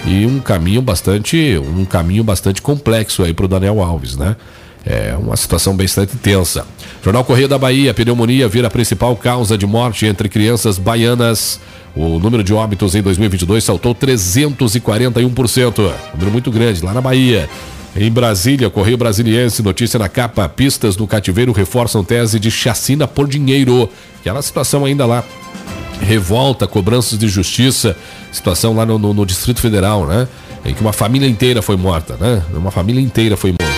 e 0.07 0.25
um 0.25 0.41
caminho 0.41 0.81
bastante, 0.81 1.59
um 1.59 1.85
caminho 1.85 2.25
bastante 2.25 2.63
complexo 2.63 3.23
aí 3.23 3.35
para 3.35 3.45
o 3.45 3.49
Daniel 3.49 3.83
Alves, 3.83 4.17
né? 4.17 4.37
É 4.85 5.17
uma 5.17 5.37
situação 5.37 5.77
bastante 5.77 6.17
tensa. 6.17 6.67
Jornal 7.05 7.25
Correio 7.25 7.49
da 7.49 7.59
Bahia, 7.59 7.95
pneumonia 7.95 8.49
vira 8.49 8.67
a 8.67 8.71
principal 8.71 9.15
causa 9.17 9.57
de 9.57 9.67
morte 9.67 10.07
entre 10.07 10.29
crianças 10.29 10.79
baianas. 10.79 11.61
O 11.95 12.19
número 12.19 12.43
de 12.43 12.55
óbitos 12.55 12.95
em 12.95 13.03
2022 13.03 13.63
saltou 13.63 13.95
341%. 13.95 15.79
Um 15.79 16.13
número 16.15 16.31
muito 16.31 16.51
grande 16.51 16.85
lá 16.85 16.93
na 16.93 17.01
Bahia. 17.01 17.49
Em 17.95 18.11
Brasília, 18.11 18.71
Correio 18.71 18.97
Brasiliense, 18.97 19.63
notícia 19.63 19.99
na 19.99 20.09
capa: 20.09 20.49
pistas 20.49 20.97
do 20.97 21.07
cativeiro 21.07 21.53
reforçam 21.53 22.03
tese 22.03 22.41
de 22.41 22.51
chacina 22.51 23.07
por 23.07 23.29
dinheiro. 23.29 23.89
Aquela 24.21 24.41
situação 24.41 24.85
ainda 24.85 25.05
lá. 25.05 25.23
Revolta, 26.01 26.67
cobranças 26.67 27.17
de 27.17 27.29
justiça, 27.29 27.97
situação 28.33 28.75
lá 28.75 28.85
no, 28.85 28.99
no, 28.99 29.15
no 29.15 29.27
Distrito 29.27 29.61
Federal, 29.61 30.07
né? 30.07 30.27
Em 30.65 30.75
que 30.75 30.81
uma 30.81 30.93
família 30.93 31.29
inteira 31.29 31.63
foi 31.63 31.77
morta, 31.77 32.17
né? 32.19 32.43
Uma 32.53 32.71
família 32.73 33.01
inteira 33.01 33.37
foi 33.37 33.51
morta. 33.51 33.72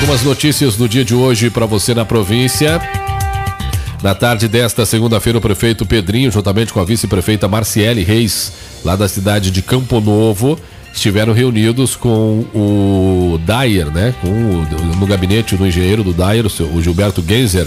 Algumas 0.00 0.22
notícias 0.22 0.76
do 0.76 0.88
dia 0.88 1.04
de 1.04 1.12
hoje 1.12 1.50
para 1.50 1.66
você 1.66 1.92
na 1.92 2.04
província. 2.04 2.80
Na 4.00 4.14
tarde 4.14 4.46
desta 4.46 4.86
segunda-feira, 4.86 5.38
o 5.38 5.40
prefeito 5.40 5.84
Pedrinho, 5.84 6.30
juntamente 6.30 6.72
com 6.72 6.78
a 6.78 6.84
vice-prefeita 6.84 7.48
Marciele 7.48 8.04
Reis, 8.04 8.52
lá 8.84 8.94
da 8.94 9.08
cidade 9.08 9.50
de 9.50 9.60
Campo 9.60 10.00
Novo, 10.00 10.56
estiveram 10.94 11.32
reunidos 11.32 11.96
com 11.96 12.44
o 12.54 13.40
Dyer, 13.44 13.90
né? 13.90 14.14
Com 14.20 14.28
o, 14.28 14.96
no 15.00 15.04
gabinete 15.04 15.56
do 15.56 15.66
engenheiro 15.66 16.04
do 16.04 16.12
Dyer, 16.12 16.46
o 16.46 16.80
Gilberto 16.80 17.22
Genzer, 17.26 17.66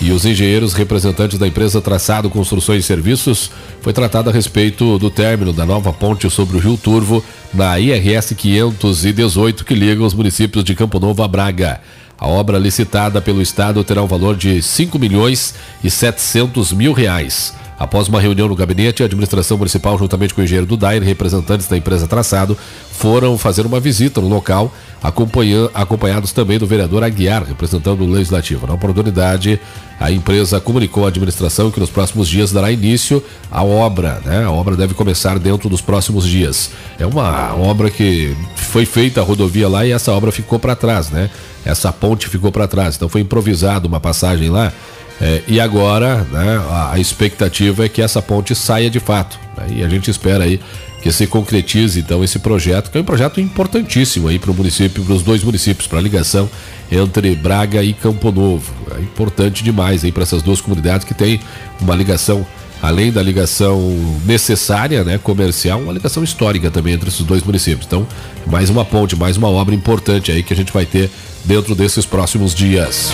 e 0.00 0.12
os 0.12 0.24
engenheiros 0.24 0.74
representantes 0.74 1.38
da 1.38 1.46
empresa 1.46 1.80
Traçado 1.80 2.30
Construções 2.30 2.84
e 2.84 2.86
Serviços 2.86 3.50
foi 3.80 3.92
tratado 3.92 4.30
a 4.30 4.32
respeito 4.32 4.98
do 4.98 5.10
término 5.10 5.52
da 5.52 5.66
nova 5.66 5.92
ponte 5.92 6.30
sobre 6.30 6.56
o 6.56 6.60
Rio 6.60 6.76
Turvo 6.76 7.22
na 7.52 7.78
IRS 7.78 8.34
518 8.34 9.64
que 9.64 9.74
liga 9.74 10.02
os 10.02 10.14
municípios 10.14 10.62
de 10.62 10.74
Campo 10.74 11.00
Novo 11.00 11.22
a 11.22 11.28
Braga. 11.28 11.80
A 12.16 12.26
obra 12.26 12.58
licitada 12.58 13.20
pelo 13.20 13.42
Estado 13.42 13.82
terá 13.84 14.02
um 14.02 14.06
valor 14.06 14.36
de 14.36 14.60
5 14.62 14.98
milhões 14.98 15.54
e 15.82 15.90
700 15.90 16.72
mil 16.72 16.92
reais. 16.92 17.54
Após 17.78 18.08
uma 18.08 18.20
reunião 18.20 18.48
no 18.48 18.56
gabinete, 18.56 19.02
a 19.02 19.06
administração 19.06 19.56
municipal, 19.56 19.96
juntamente 19.96 20.34
com 20.34 20.40
o 20.40 20.44
engenheiro 20.44 20.66
do 20.66 20.76
DAIR 20.76 21.02
representantes 21.02 21.68
da 21.68 21.76
empresa 21.76 22.08
Traçado, 22.08 22.58
foram 22.90 23.38
fazer 23.38 23.64
uma 23.64 23.78
visita 23.78 24.20
no 24.20 24.28
local, 24.28 24.72
acompanhados 25.72 26.32
também 26.32 26.58
do 26.58 26.66
vereador 26.66 27.04
Aguiar, 27.04 27.44
representando 27.44 28.02
o 28.02 28.10
Legislativo. 28.10 28.66
Na 28.66 28.74
oportunidade, 28.74 29.60
a 30.00 30.10
empresa 30.10 30.60
comunicou 30.60 31.04
à 31.04 31.08
administração 31.08 31.70
que 31.70 31.78
nos 31.78 31.90
próximos 31.90 32.28
dias 32.28 32.50
dará 32.50 32.72
início 32.72 33.22
à 33.48 33.62
obra. 33.62 34.20
Né? 34.24 34.44
A 34.44 34.50
obra 34.50 34.76
deve 34.76 34.94
começar 34.94 35.38
dentro 35.38 35.68
dos 35.68 35.80
próximos 35.80 36.26
dias. 36.26 36.70
É 36.98 37.06
uma 37.06 37.54
obra 37.54 37.90
que 37.90 38.36
foi 38.56 38.84
feita 38.84 39.20
a 39.20 39.24
rodovia 39.24 39.68
lá 39.68 39.86
e 39.86 39.92
essa 39.92 40.12
obra 40.12 40.32
ficou 40.32 40.58
para 40.58 40.74
trás, 40.74 41.10
né? 41.10 41.30
Essa 41.64 41.92
ponte 41.92 42.28
ficou 42.28 42.50
para 42.50 42.66
trás. 42.66 42.96
Então 42.96 43.08
foi 43.08 43.20
improvisado 43.20 43.86
uma 43.86 44.00
passagem 44.00 44.48
lá 44.50 44.72
é, 45.20 45.42
e 45.48 45.60
agora, 45.60 46.26
né, 46.30 46.60
a, 46.92 46.98
expectativa 46.98 47.84
é 47.84 47.88
que 47.88 48.00
essa 48.00 48.22
ponte 48.22 48.54
saia 48.54 48.88
de 48.88 49.00
fato. 49.00 49.38
Né, 49.56 49.66
e 49.76 49.84
a 49.84 49.88
gente 49.88 50.10
espera 50.10 50.44
aí 50.44 50.60
que 51.02 51.12
se 51.12 51.26
concretize 51.26 52.00
então 52.00 52.24
esse 52.24 52.38
projeto, 52.38 52.90
que 52.90 52.98
é 52.98 53.00
um 53.00 53.04
projeto 53.04 53.40
importantíssimo 53.40 54.28
aí 54.28 54.38
para 54.38 54.50
o 54.50 54.54
município, 54.54 55.04
para 55.04 55.14
os 55.14 55.22
dois 55.22 55.42
municípios, 55.42 55.86
para 55.86 55.98
a 55.98 56.02
ligação 56.02 56.48
entre 56.90 57.34
Braga 57.34 57.82
e 57.82 57.92
Campo 57.92 58.32
Novo. 58.32 58.72
É 58.96 59.00
importante 59.00 59.62
demais 59.62 60.04
aí 60.04 60.12
para 60.12 60.22
essas 60.22 60.42
duas 60.42 60.60
comunidades 60.60 61.04
que 61.04 61.14
têm 61.14 61.40
uma 61.80 61.94
ligação 61.94 62.46
além 62.80 63.10
da 63.10 63.20
ligação 63.20 63.80
necessária, 64.24 65.02
né, 65.02 65.18
comercial, 65.18 65.80
uma 65.80 65.92
ligação 65.92 66.22
histórica 66.22 66.70
também 66.70 66.94
entre 66.94 67.08
esses 67.08 67.22
dois 67.22 67.42
municípios. 67.42 67.86
Então, 67.86 68.06
mais 68.46 68.70
uma 68.70 68.84
ponte, 68.84 69.16
mais 69.16 69.36
uma 69.36 69.48
obra 69.48 69.74
importante 69.74 70.30
aí 70.30 70.44
que 70.44 70.52
a 70.52 70.56
gente 70.56 70.72
vai 70.72 70.86
ter 70.86 71.10
dentro 71.44 71.74
desses 71.74 72.06
próximos 72.06 72.54
dias. 72.54 73.12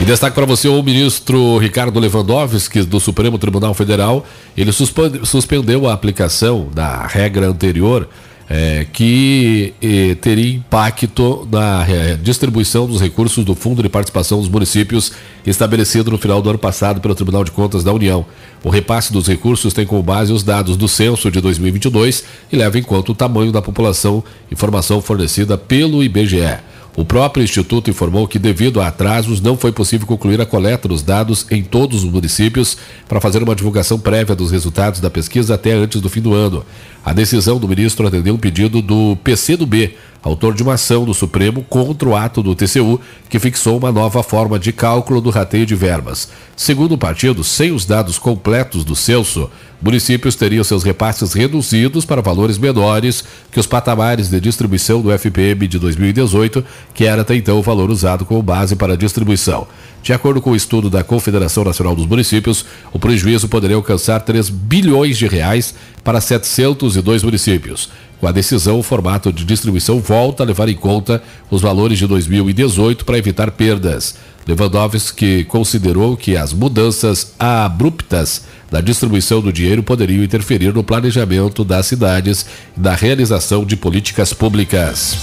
E 0.00 0.04
destaque 0.04 0.34
para 0.34 0.46
você 0.46 0.66
o 0.66 0.82
ministro 0.82 1.58
Ricardo 1.58 2.00
Lewandowski, 2.00 2.82
do 2.84 2.98
Supremo 2.98 3.38
Tribunal 3.38 3.74
Federal. 3.74 4.24
Ele 4.56 4.72
suspendeu 4.72 5.86
a 5.86 5.92
aplicação 5.92 6.68
da 6.72 7.06
regra 7.06 7.46
anterior 7.46 8.08
é, 8.52 8.84
que 8.92 9.74
eh, 9.80 10.16
teria 10.16 10.56
impacto 10.56 11.46
na 11.52 11.86
eh, 11.88 12.18
distribuição 12.20 12.84
dos 12.84 13.00
recursos 13.00 13.44
do 13.44 13.54
Fundo 13.54 13.80
de 13.80 13.88
Participação 13.88 14.40
dos 14.40 14.48
Municípios 14.48 15.12
estabelecido 15.46 16.10
no 16.10 16.18
final 16.18 16.42
do 16.42 16.50
ano 16.50 16.58
passado 16.58 17.00
pelo 17.00 17.14
Tribunal 17.14 17.44
de 17.44 17.52
Contas 17.52 17.84
da 17.84 17.92
União. 17.92 18.26
O 18.64 18.68
repasse 18.68 19.12
dos 19.12 19.28
recursos 19.28 19.72
tem 19.72 19.86
como 19.86 20.02
base 20.02 20.32
os 20.32 20.42
dados 20.42 20.76
do 20.76 20.88
censo 20.88 21.30
de 21.30 21.40
2022 21.40 22.24
e 22.50 22.56
leva 22.56 22.76
em 22.76 22.82
conta 22.82 23.12
o 23.12 23.14
tamanho 23.14 23.52
da 23.52 23.62
população, 23.62 24.24
informação 24.50 25.00
fornecida 25.00 25.56
pelo 25.56 26.02
IBGE. 26.02 26.58
O 26.96 27.04
próprio 27.04 27.44
Instituto 27.44 27.88
informou 27.88 28.26
que, 28.26 28.38
devido 28.38 28.80
a 28.80 28.88
atrasos, 28.88 29.40
não 29.40 29.56
foi 29.56 29.70
possível 29.70 30.06
concluir 30.06 30.40
a 30.40 30.46
coleta 30.46 30.88
dos 30.88 31.02
dados 31.02 31.46
em 31.50 31.62
todos 31.62 32.02
os 32.02 32.10
municípios 32.10 32.76
para 33.08 33.20
fazer 33.20 33.42
uma 33.42 33.54
divulgação 33.54 33.98
prévia 33.98 34.34
dos 34.34 34.50
resultados 34.50 35.00
da 35.00 35.08
pesquisa 35.08 35.54
até 35.54 35.72
antes 35.72 36.00
do 36.00 36.10
fim 36.10 36.20
do 36.20 36.34
ano. 36.34 36.64
A 37.04 37.12
decisão 37.12 37.58
do 37.58 37.68
ministro 37.68 38.06
atendeu 38.06 38.34
um 38.34 38.38
pedido 38.38 38.82
do 38.82 39.16
PCdoB, 39.22 39.94
autor 40.22 40.54
de 40.54 40.62
uma 40.62 40.74
ação 40.74 41.04
do 41.04 41.14
Supremo 41.14 41.62
contra 41.62 42.08
o 42.08 42.16
ato 42.16 42.42
do 42.42 42.54
TCU, 42.54 43.00
que 43.28 43.38
fixou 43.38 43.78
uma 43.78 43.90
nova 43.90 44.22
forma 44.22 44.58
de 44.58 44.72
cálculo 44.72 45.20
do 45.20 45.30
rateio 45.30 45.64
de 45.64 45.74
verbas. 45.74 46.28
Segundo 46.56 46.92
o 46.92 46.98
partido, 46.98 47.42
sem 47.42 47.72
os 47.72 47.86
dados 47.86 48.18
completos 48.18 48.84
do 48.84 48.94
censo, 48.94 49.48
municípios 49.80 50.34
teriam 50.34 50.62
seus 50.62 50.84
repasses 50.84 51.32
reduzidos 51.32 52.04
para 52.04 52.20
valores 52.20 52.58
menores 52.58 53.24
que 53.50 53.58
os 53.58 53.66
patamares 53.66 54.28
de 54.28 54.40
distribuição 54.40 55.00
do 55.00 55.10
FPM 55.10 55.66
de 55.66 55.78
2018, 55.78 56.62
que 56.92 57.06
era 57.06 57.22
até 57.22 57.34
então 57.34 57.58
o 57.58 57.62
valor 57.62 57.90
usado 57.90 58.24
como 58.26 58.42
base 58.42 58.76
para 58.76 58.92
a 58.92 58.96
distribuição. 58.96 59.66
De 60.02 60.12
acordo 60.12 60.40
com 60.40 60.50
o 60.50 60.56
estudo 60.56 60.88
da 60.88 61.04
Confederação 61.04 61.62
Nacional 61.64 61.94
dos 61.94 62.06
Municípios, 62.06 62.64
o 62.92 62.98
prejuízo 62.98 63.48
poderia 63.48 63.76
alcançar 63.76 64.20
3 64.20 64.48
bilhões 64.48 65.18
de 65.18 65.26
reais 65.26 65.74
para 66.02 66.20
702 66.20 67.22
municípios. 67.22 67.90
Com 68.20 68.26
a 68.26 68.32
decisão, 68.32 68.78
o 68.78 68.82
formato 68.82 69.32
de 69.32 69.44
distribuição 69.44 69.98
volta 69.98 70.42
a 70.42 70.46
levar 70.46 70.68
em 70.68 70.74
conta 70.74 71.22
os 71.50 71.62
valores 71.62 71.98
de 71.98 72.06
2018 72.06 73.06
para 73.06 73.16
evitar 73.16 73.50
perdas. 73.50 74.14
Lewandowski 74.46 75.44
considerou 75.44 76.16
que 76.18 76.36
as 76.36 76.52
mudanças 76.52 77.32
abruptas 77.38 78.42
da 78.70 78.82
distribuição 78.82 79.40
do 79.40 79.50
dinheiro 79.50 79.82
poderiam 79.82 80.22
interferir 80.22 80.74
no 80.74 80.84
planejamento 80.84 81.64
das 81.64 81.86
cidades 81.86 82.44
e 82.76 82.80
da 82.80 82.94
realização 82.94 83.64
de 83.64 83.74
políticas 83.74 84.34
públicas. 84.34 85.16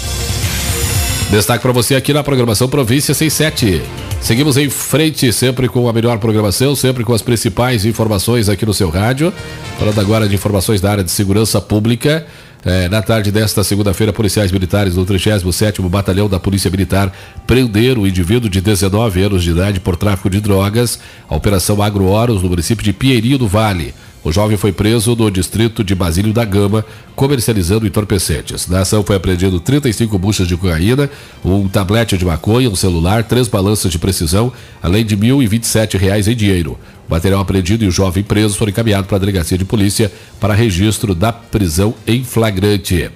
Destaque 1.29 1.61
para 1.61 1.73
você 1.73 1.93
aqui 1.93 2.13
na 2.13 2.23
programação 2.23 2.67
Província 2.67 3.13
67. 3.13 3.81
Seguimos 4.21 4.57
em 4.57 4.69
frente, 4.69 5.31
sempre 5.31 5.67
com 5.67 5.87
a 5.87 5.93
melhor 5.93 6.17
programação, 6.19 6.75
sempre 6.75 7.03
com 7.03 7.13
as 7.13 7.21
principais 7.21 7.85
informações 7.85 8.49
aqui 8.49 8.65
no 8.65 8.73
seu 8.73 8.89
rádio. 8.89 9.31
Falando 9.77 9.99
agora 9.99 10.27
de 10.27 10.35
informações 10.35 10.81
da 10.81 10.89
área 10.89 11.03
de 11.03 11.11
segurança 11.11 11.61
pública. 11.61 12.25
É, 12.69 12.89
na 12.89 13.01
tarde 13.01 13.31
desta 13.31 13.63
segunda-feira, 13.63 14.11
policiais 14.11 14.51
militares 14.51 14.95
do 14.95 15.05
37º 15.05 15.87
Batalhão 15.87 16.27
da 16.27 16.37
Polícia 16.37 16.69
Militar 16.69 17.13
prenderam 17.47 18.01
o 18.01 18.07
indivíduo 18.07 18.49
de 18.49 18.59
19 18.59 19.23
anos 19.23 19.41
de 19.41 19.51
idade 19.51 19.79
por 19.79 19.95
tráfico 19.95 20.29
de 20.29 20.41
drogas. 20.41 20.99
A 21.29 21.35
operação 21.37 21.81
Agrohoros, 21.81 22.43
no 22.43 22.49
município 22.49 22.83
de 22.83 22.91
Pierinho 22.91 23.37
do 23.37 23.47
Vale. 23.47 23.93
O 24.21 24.33
jovem 24.33 24.57
foi 24.57 24.73
preso 24.73 25.15
no 25.15 25.31
distrito 25.31 25.81
de 25.81 25.95
Basílio 25.95 26.33
da 26.33 26.43
Gama, 26.43 26.83
comercializando 27.15 27.87
entorpecentes. 27.87 28.67
Na 28.67 28.81
ação 28.81 29.01
foi 29.01 29.15
apreendido 29.15 29.61
35 29.61 30.19
buchas 30.19 30.45
de 30.45 30.57
cocaína, 30.57 31.09
um 31.45 31.69
tablete 31.69 32.17
de 32.17 32.25
maconha, 32.25 32.69
um 32.69 32.75
celular, 32.75 33.23
três 33.23 33.47
balanças 33.47 33.89
de 33.89 33.97
precisão, 33.97 34.51
além 34.83 35.05
de 35.05 35.15
R$ 35.15 35.21
1.027 35.29 36.27
em 36.27 36.35
dinheiro. 36.35 36.77
O 37.07 37.11
material 37.11 37.39
apreendido 37.39 37.85
e 37.85 37.87
o 37.87 37.91
jovem 37.91 38.23
preso 38.23 38.57
foram 38.57 38.69
encaminhados 38.69 39.07
para 39.07 39.15
a 39.15 39.19
delegacia 39.19 39.57
de 39.57 39.63
polícia 39.63 40.11
para 40.39 40.53
registro 40.53 41.15
da 41.15 41.31
prisão 41.31 41.93
em 42.05 42.23
flagrante. 42.23 43.09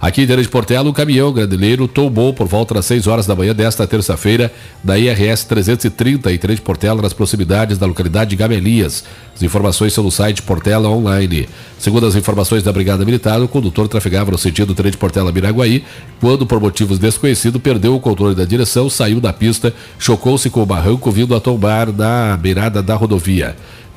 Aqui 0.00 0.22
em 0.22 0.26
de 0.26 0.48
Portela, 0.48 0.88
um 0.88 0.92
caminhão 0.92 1.32
grandeiro 1.32 1.88
tombou 1.88 2.32
por 2.32 2.46
volta 2.46 2.74
das 2.74 2.86
6 2.86 3.06
horas 3.08 3.26
da 3.26 3.34
manhã 3.34 3.52
desta 3.52 3.86
terça-feira 3.86 4.52
da 4.82 4.96
IRS 4.96 5.46
330 5.46 6.32
em 6.32 6.38
Três 6.38 6.60
Portela, 6.60 7.02
nas 7.02 7.12
proximidades 7.12 7.78
da 7.78 7.86
localidade 7.86 8.30
de 8.30 8.36
Gamelias. 8.36 9.04
As 9.34 9.42
informações 9.42 9.92
são 9.92 10.04
no 10.04 10.10
site 10.10 10.42
Portela 10.42 10.88
Online. 10.88 11.48
Segundo 11.78 12.06
as 12.06 12.14
informações 12.14 12.62
da 12.62 12.72
Brigada 12.72 13.04
Militar, 13.04 13.40
o 13.40 13.48
condutor 13.48 13.88
trafegava 13.88 14.30
no 14.30 14.38
sentido 14.38 14.74
Trem 14.74 14.90
de 14.90 14.96
Portela 14.96 15.32
Miraguaí, 15.32 15.84
quando, 16.20 16.46
por 16.46 16.60
motivos 16.60 16.98
desconhecidos, 16.98 17.60
perdeu 17.60 17.94
o 17.94 18.00
controle 18.00 18.34
da 18.34 18.44
direção, 18.44 18.88
saiu 18.88 19.20
da 19.20 19.32
pista, 19.32 19.74
chocou-se 19.98 20.48
com 20.48 20.62
o 20.62 20.66
barranco, 20.66 21.10
vindo 21.10 21.34
a 21.34 21.40
tombar 21.40 21.92
na 21.92 22.36
beirada 22.36 22.82
da 22.82 22.94
rodovia. 22.94 23.37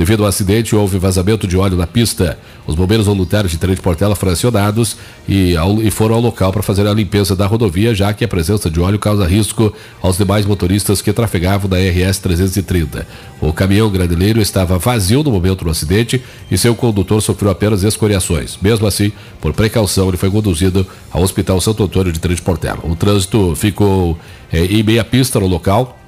Devido 0.01 0.23
ao 0.23 0.29
acidente, 0.29 0.75
houve 0.75 0.97
vazamento 0.97 1.45
de 1.45 1.55
óleo 1.55 1.77
na 1.77 1.85
pista. 1.85 2.39
Os 2.65 2.73
bombeiros 2.73 3.05
voluntários 3.05 3.51
de 3.51 3.59
Trem 3.59 3.75
de 3.75 3.81
Portela 3.81 4.15
foram 4.15 4.33
acionados 4.33 4.97
e, 5.27 5.55
ao, 5.55 5.79
e 5.79 5.91
foram 5.91 6.15
ao 6.15 6.21
local 6.21 6.51
para 6.51 6.63
fazer 6.63 6.87
a 6.87 6.93
limpeza 6.93 7.35
da 7.35 7.45
rodovia, 7.45 7.93
já 7.93 8.11
que 8.11 8.23
a 8.23 8.27
presença 8.27 8.67
de 8.67 8.79
óleo 8.79 8.97
causa 8.97 9.27
risco 9.27 9.71
aos 10.01 10.17
demais 10.17 10.43
motoristas 10.43 11.03
que 11.03 11.13
trafegavam 11.13 11.69
da 11.69 11.77
RS 11.77 12.17
330. 12.17 13.05
O 13.39 13.53
caminhão 13.53 13.91
graneleiro 13.91 14.41
estava 14.41 14.79
vazio 14.79 15.21
no 15.21 15.29
momento 15.29 15.65
do 15.65 15.69
acidente 15.69 16.19
e 16.49 16.57
seu 16.57 16.73
condutor 16.73 17.21
sofreu 17.21 17.51
apenas 17.51 17.83
escoriações. 17.83 18.57
Mesmo 18.59 18.87
assim, 18.87 19.11
por 19.39 19.53
precaução, 19.53 20.07
ele 20.07 20.17
foi 20.17 20.31
conduzido 20.31 20.83
ao 21.11 21.21
Hospital 21.21 21.61
Santo 21.61 21.83
Antônio 21.83 22.11
de 22.11 22.19
Trem 22.19 22.35
de 22.35 22.41
Portela. 22.41 22.79
O 22.83 22.95
trânsito 22.95 23.55
ficou 23.55 24.17
é, 24.51 24.65
em 24.65 24.81
meia 24.81 25.03
pista 25.03 25.39
no 25.39 25.45
local. 25.45 25.99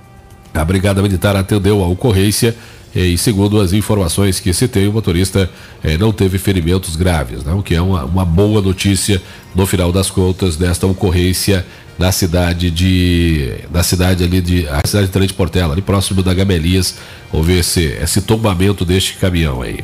A 0.51 0.65
Brigada 0.65 0.99
Militar 1.01 1.35
atendeu 1.35 1.83
a 1.83 1.87
ocorrência 1.87 2.55
e 2.95 3.17
segundo 3.17 3.59
as 3.59 3.73
informações 3.73 4.39
que 4.39 4.53
se 4.53 4.67
tem, 4.67 4.87
o 4.87 4.93
motorista 4.93 5.49
eh, 5.83 5.97
não 5.97 6.11
teve 6.11 6.37
ferimentos 6.37 6.95
graves, 6.95 7.43
né? 7.43 7.53
o 7.53 7.63
que 7.63 7.73
é 7.73 7.81
uma, 7.81 8.03
uma 8.05 8.23
boa 8.23 8.61
notícia 8.61 9.21
no 9.55 9.65
final 9.65 9.91
das 9.91 10.11
contas 10.11 10.57
desta 10.57 10.85
ocorrência 10.85 11.65
na 11.97 12.11
cidade 12.11 12.71
de 12.71 13.53
na 13.71 13.83
cidade 13.83 14.23
ali 14.23 14.41
de 14.41 14.67
a 14.67 14.85
cidade 14.85 15.07
de 15.07 15.13
Trente 15.13 15.33
Portela, 15.33 15.73
ali 15.73 15.81
próximo 15.81 16.23
da 16.23 16.33
Gamelias, 16.33 16.95
houve 17.31 17.57
esse, 17.57 17.83
esse 18.01 18.21
tombamento 18.21 18.85
deste 18.85 19.15
caminhão 19.15 19.61
aí. 19.61 19.79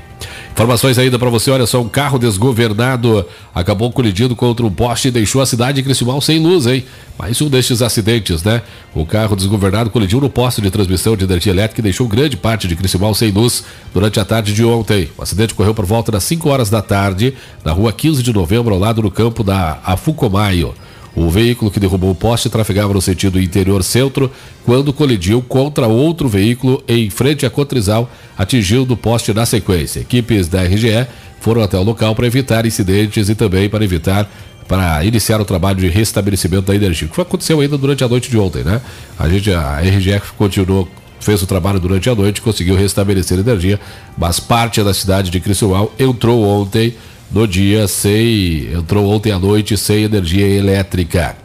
Informações 0.52 0.98
ainda 0.98 1.18
para 1.18 1.30
você, 1.30 1.50
olha 1.52 1.66
só, 1.66 1.82
um 1.82 1.88
carro 1.88 2.20
desgovernado 2.20 3.26
acabou 3.56 3.90
colidindo 3.94 4.36
contra 4.36 4.66
um 4.66 4.72
poste 4.72 5.08
e 5.08 5.12
deixou 5.12 5.42
a 5.42 5.46
cidade 5.46 5.78
de 5.78 5.84
Criciúmal 5.84 6.20
sem 6.20 6.38
luz, 6.38 6.68
hein? 6.68 6.84
Mais 7.18 7.42
um 7.42 7.48
destes 7.48 7.82
acidentes, 7.82 8.44
né? 8.44 8.62
O 8.94 9.06
carro 9.06 9.38
desgovernado 9.38 9.90
colidiu 9.90 10.20
no 10.20 10.30
poste 10.30 10.62
de 10.62 10.70
transmissão 10.70 11.16
de 11.16 11.24
energia 11.24 11.54
elétrica 11.54 11.80
e 11.80 11.84
deixou 11.84 12.10
grande 12.10 12.36
parte 12.36 12.68
de 12.68 12.76
Criciúmal 12.76 13.16
sem 13.16 13.32
luz 13.32 13.64
durante 13.94 14.20
a 14.20 14.26
tarde 14.26 14.54
de 14.54 14.66
ontem. 14.66 15.10
O 15.18 15.24
acidente 15.24 15.54
ocorreu 15.54 15.74
por 15.74 15.86
volta 15.86 16.12
das 16.12 16.26
5 16.26 16.50
horas 16.50 16.70
da 16.70 16.82
tarde, 16.82 17.34
na 17.64 17.72
rua 17.72 17.94
15 17.94 18.22
de 18.22 18.34
novembro, 18.34 18.74
ao 18.74 18.80
lado 18.80 19.02
do 19.02 19.10
campo 19.10 19.46
da 19.46 19.80
Afucomaio. 19.86 20.74
O 21.16 21.30
veículo 21.30 21.72
que 21.72 21.80
derrubou 21.80 22.12
o 22.12 22.16
poste 22.16 22.50
trafegava 22.50 22.94
no 22.94 23.02
sentido 23.02 23.42
interior-centro 23.42 24.32
quando 24.66 24.94
colidiu 24.94 25.42
contra 25.42 25.88
outro 25.88 26.30
veículo 26.30 26.84
em 26.88 27.10
frente 27.10 27.46
à 27.46 27.50
Cotrizal, 27.50 28.10
atingindo 28.38 28.94
o 28.94 28.98
poste 28.98 29.34
na 29.34 29.46
sequência. 29.46 30.00
Equipes 30.00 30.48
da 30.48 30.64
RGE 30.64 31.08
foram 31.40 31.62
até 31.62 31.78
o 31.78 31.84
local 31.84 32.16
para 32.16 32.28
evitar 32.28 32.66
incidentes 32.66 33.30
e 33.30 33.36
também 33.36 33.70
para 33.70 33.84
evitar 33.84 34.30
para 34.68 35.04
iniciar 35.04 35.42
o 35.42 35.46
trabalho 35.46 35.80
de 35.80 35.88
restabelecimento 35.90 36.68
da 36.68 36.76
energia. 36.76 37.08
O 37.08 37.12
que 37.12 37.20
aconteceu 37.20 37.60
ainda 37.60 37.76
durante 37.76 38.04
a 38.04 38.08
noite 38.08 38.30
de 38.30 38.38
ontem, 38.38 38.64
né? 38.64 38.80
A 39.18 39.28
gente 39.28 39.52
a 39.52 39.80
RGE 39.80 40.22
continuou 40.38 40.88
fez 41.20 41.42
o 41.42 41.48
trabalho 41.48 41.80
durante 41.80 42.10
a 42.10 42.16
noite, 42.16 42.42
conseguiu 42.42 42.76
restabelecer 42.76 43.38
a 43.38 43.42
energia, 43.42 43.80
mas 44.18 44.40
parte 44.40 44.82
da 44.82 44.94
cidade 44.94 45.30
de 45.30 45.40
Criciúmal 45.40 45.94
entrou 46.00 46.44
ontem 46.44 46.96
no 47.32 47.48
dia 47.48 47.88
sem. 47.88 48.72
entrou 48.74 49.10
ontem 49.10 49.32
à 49.32 49.40
noite 49.40 49.78
sem 49.78 50.04
energia 50.04 50.48
elétrica. 50.48 51.36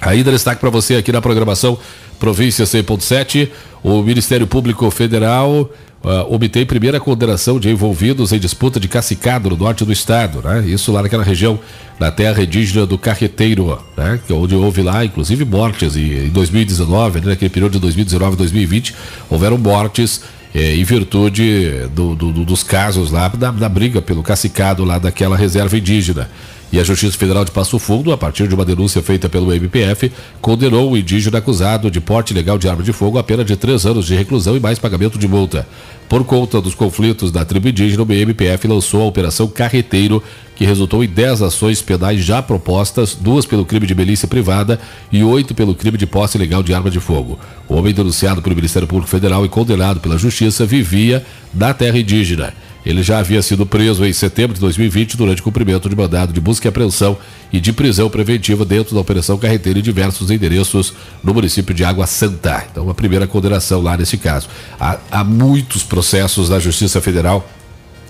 Ainda 0.00 0.30
destaque 0.30 0.60
para 0.60 0.70
você 0.70 0.94
aqui 0.94 1.10
na 1.10 1.20
programação 1.20 1.78
Província 2.18 2.64
100.7, 2.64 3.48
o 3.82 4.02
Ministério 4.02 4.46
Público 4.46 4.90
Federal 4.90 5.70
uh, 6.02 6.34
obtém 6.34 6.66
primeira 6.66 7.00
condenação 7.00 7.58
de 7.58 7.70
envolvidos 7.70 8.32
em 8.32 8.38
disputa 8.38 8.78
de 8.80 8.88
cacicado 8.88 9.50
no 9.50 9.56
norte 9.56 9.84
do 9.84 9.92
estado, 9.92 10.42
né? 10.42 10.64
Isso 10.66 10.92
lá 10.92 11.02
naquela 11.02 11.22
região, 11.22 11.58
na 11.98 12.10
terra 12.10 12.42
indígena 12.42 12.86
do 12.86 12.98
Carreteiro, 12.98 13.78
né? 13.96 14.20
É 14.28 14.32
onde 14.32 14.54
houve 14.54 14.82
lá, 14.82 15.04
inclusive, 15.04 15.44
mortes. 15.44 15.96
E 15.96 16.26
em 16.26 16.30
2019, 16.30 17.20
né? 17.20 17.28
naquele 17.30 17.50
período 17.50 17.72
de 17.72 17.78
2019 17.80 18.34
e 18.34 18.36
2020, 18.36 18.94
houveram 19.30 19.58
mortes 19.58 20.22
é, 20.54 20.74
em 20.74 20.84
virtude 20.84 21.88
do, 21.94 22.14
do, 22.14 22.44
dos 22.44 22.62
casos 22.62 23.10
lá 23.10 23.28
da, 23.28 23.50
da, 23.50 23.68
briga 23.68 24.00
pelo 24.00 24.22
cacicado 24.22 24.84
lá 24.84 24.98
daquela 24.98 25.36
reserva 25.36 25.76
indígena. 25.76 26.28
E 26.70 26.78
a 26.78 26.84
Justiça 26.84 27.16
Federal 27.16 27.46
de 27.46 27.50
Passo 27.50 27.78
Fundo, 27.78 28.12
a 28.12 28.18
partir 28.18 28.46
de 28.46 28.54
uma 28.54 28.64
denúncia 28.64 29.02
feita 29.02 29.26
pelo 29.26 29.52
MPF, 29.54 30.12
condenou 30.38 30.92
o 30.92 30.98
indígena 30.98 31.38
acusado 31.38 31.90
de 31.90 31.98
porte 31.98 32.32
ilegal 32.32 32.58
de 32.58 32.68
arma 32.68 32.82
de 32.82 32.92
fogo 32.92 33.16
a 33.18 33.22
pena 33.22 33.42
de 33.42 33.56
três 33.56 33.86
anos 33.86 34.06
de 34.06 34.14
reclusão 34.14 34.54
e 34.54 34.60
mais 34.60 34.78
pagamento 34.78 35.18
de 35.18 35.26
multa. 35.26 35.66
Por 36.10 36.24
conta 36.24 36.60
dos 36.60 36.74
conflitos 36.74 37.30
da 37.30 37.42
tribo 37.42 37.68
indígena, 37.68 38.02
o 38.02 38.12
MPF 38.12 38.68
lançou 38.68 39.00
a 39.00 39.06
Operação 39.06 39.46
Carreteiro, 39.46 40.22
que 40.56 40.66
resultou 40.66 41.02
em 41.02 41.08
10 41.08 41.40
ações 41.40 41.80
penais 41.80 42.22
já 42.22 42.42
propostas, 42.42 43.14
duas 43.14 43.46
pelo 43.46 43.64
crime 43.64 43.86
de 43.86 43.94
milícia 43.94 44.28
privada 44.28 44.78
e 45.10 45.22
oito 45.22 45.54
pelo 45.54 45.74
crime 45.74 45.96
de 45.96 46.06
posse 46.06 46.36
ilegal 46.36 46.62
de 46.62 46.74
arma 46.74 46.90
de 46.90 47.00
fogo. 47.00 47.38
O 47.66 47.76
homem 47.76 47.94
denunciado 47.94 48.42
pelo 48.42 48.56
Ministério 48.56 48.88
Público 48.88 49.10
Federal 49.10 49.44
e 49.44 49.48
condenado 49.48 50.00
pela 50.00 50.18
Justiça 50.18 50.66
vivia 50.66 51.24
na 51.54 51.72
terra 51.72 51.98
indígena. 51.98 52.52
Ele 52.88 53.02
já 53.02 53.18
havia 53.18 53.42
sido 53.42 53.66
preso 53.66 54.02
em 54.02 54.14
setembro 54.14 54.54
de 54.54 54.60
2020 54.62 55.14
durante 55.14 55.42
cumprimento 55.42 55.90
de 55.90 55.94
mandado 55.94 56.32
de 56.32 56.40
busca 56.40 56.66
e 56.66 56.70
apreensão 56.70 57.18
e 57.52 57.60
de 57.60 57.70
prisão 57.70 58.08
preventiva 58.08 58.64
dentro 58.64 58.94
da 58.94 59.00
Operação 59.02 59.36
Carreteira 59.36 59.78
em 59.78 59.82
diversos 59.82 60.30
endereços 60.30 60.94
no 61.22 61.34
município 61.34 61.74
de 61.74 61.84
Água 61.84 62.06
Santa. 62.06 62.64
Então, 62.72 62.88
a 62.88 62.94
primeira 62.94 63.26
condenação 63.26 63.82
lá 63.82 63.94
nesse 63.94 64.16
caso. 64.16 64.48
Há, 64.80 64.96
há 65.10 65.22
muitos 65.22 65.82
processos 65.82 66.48
da 66.48 66.58
Justiça 66.58 66.98
Federal 66.98 67.46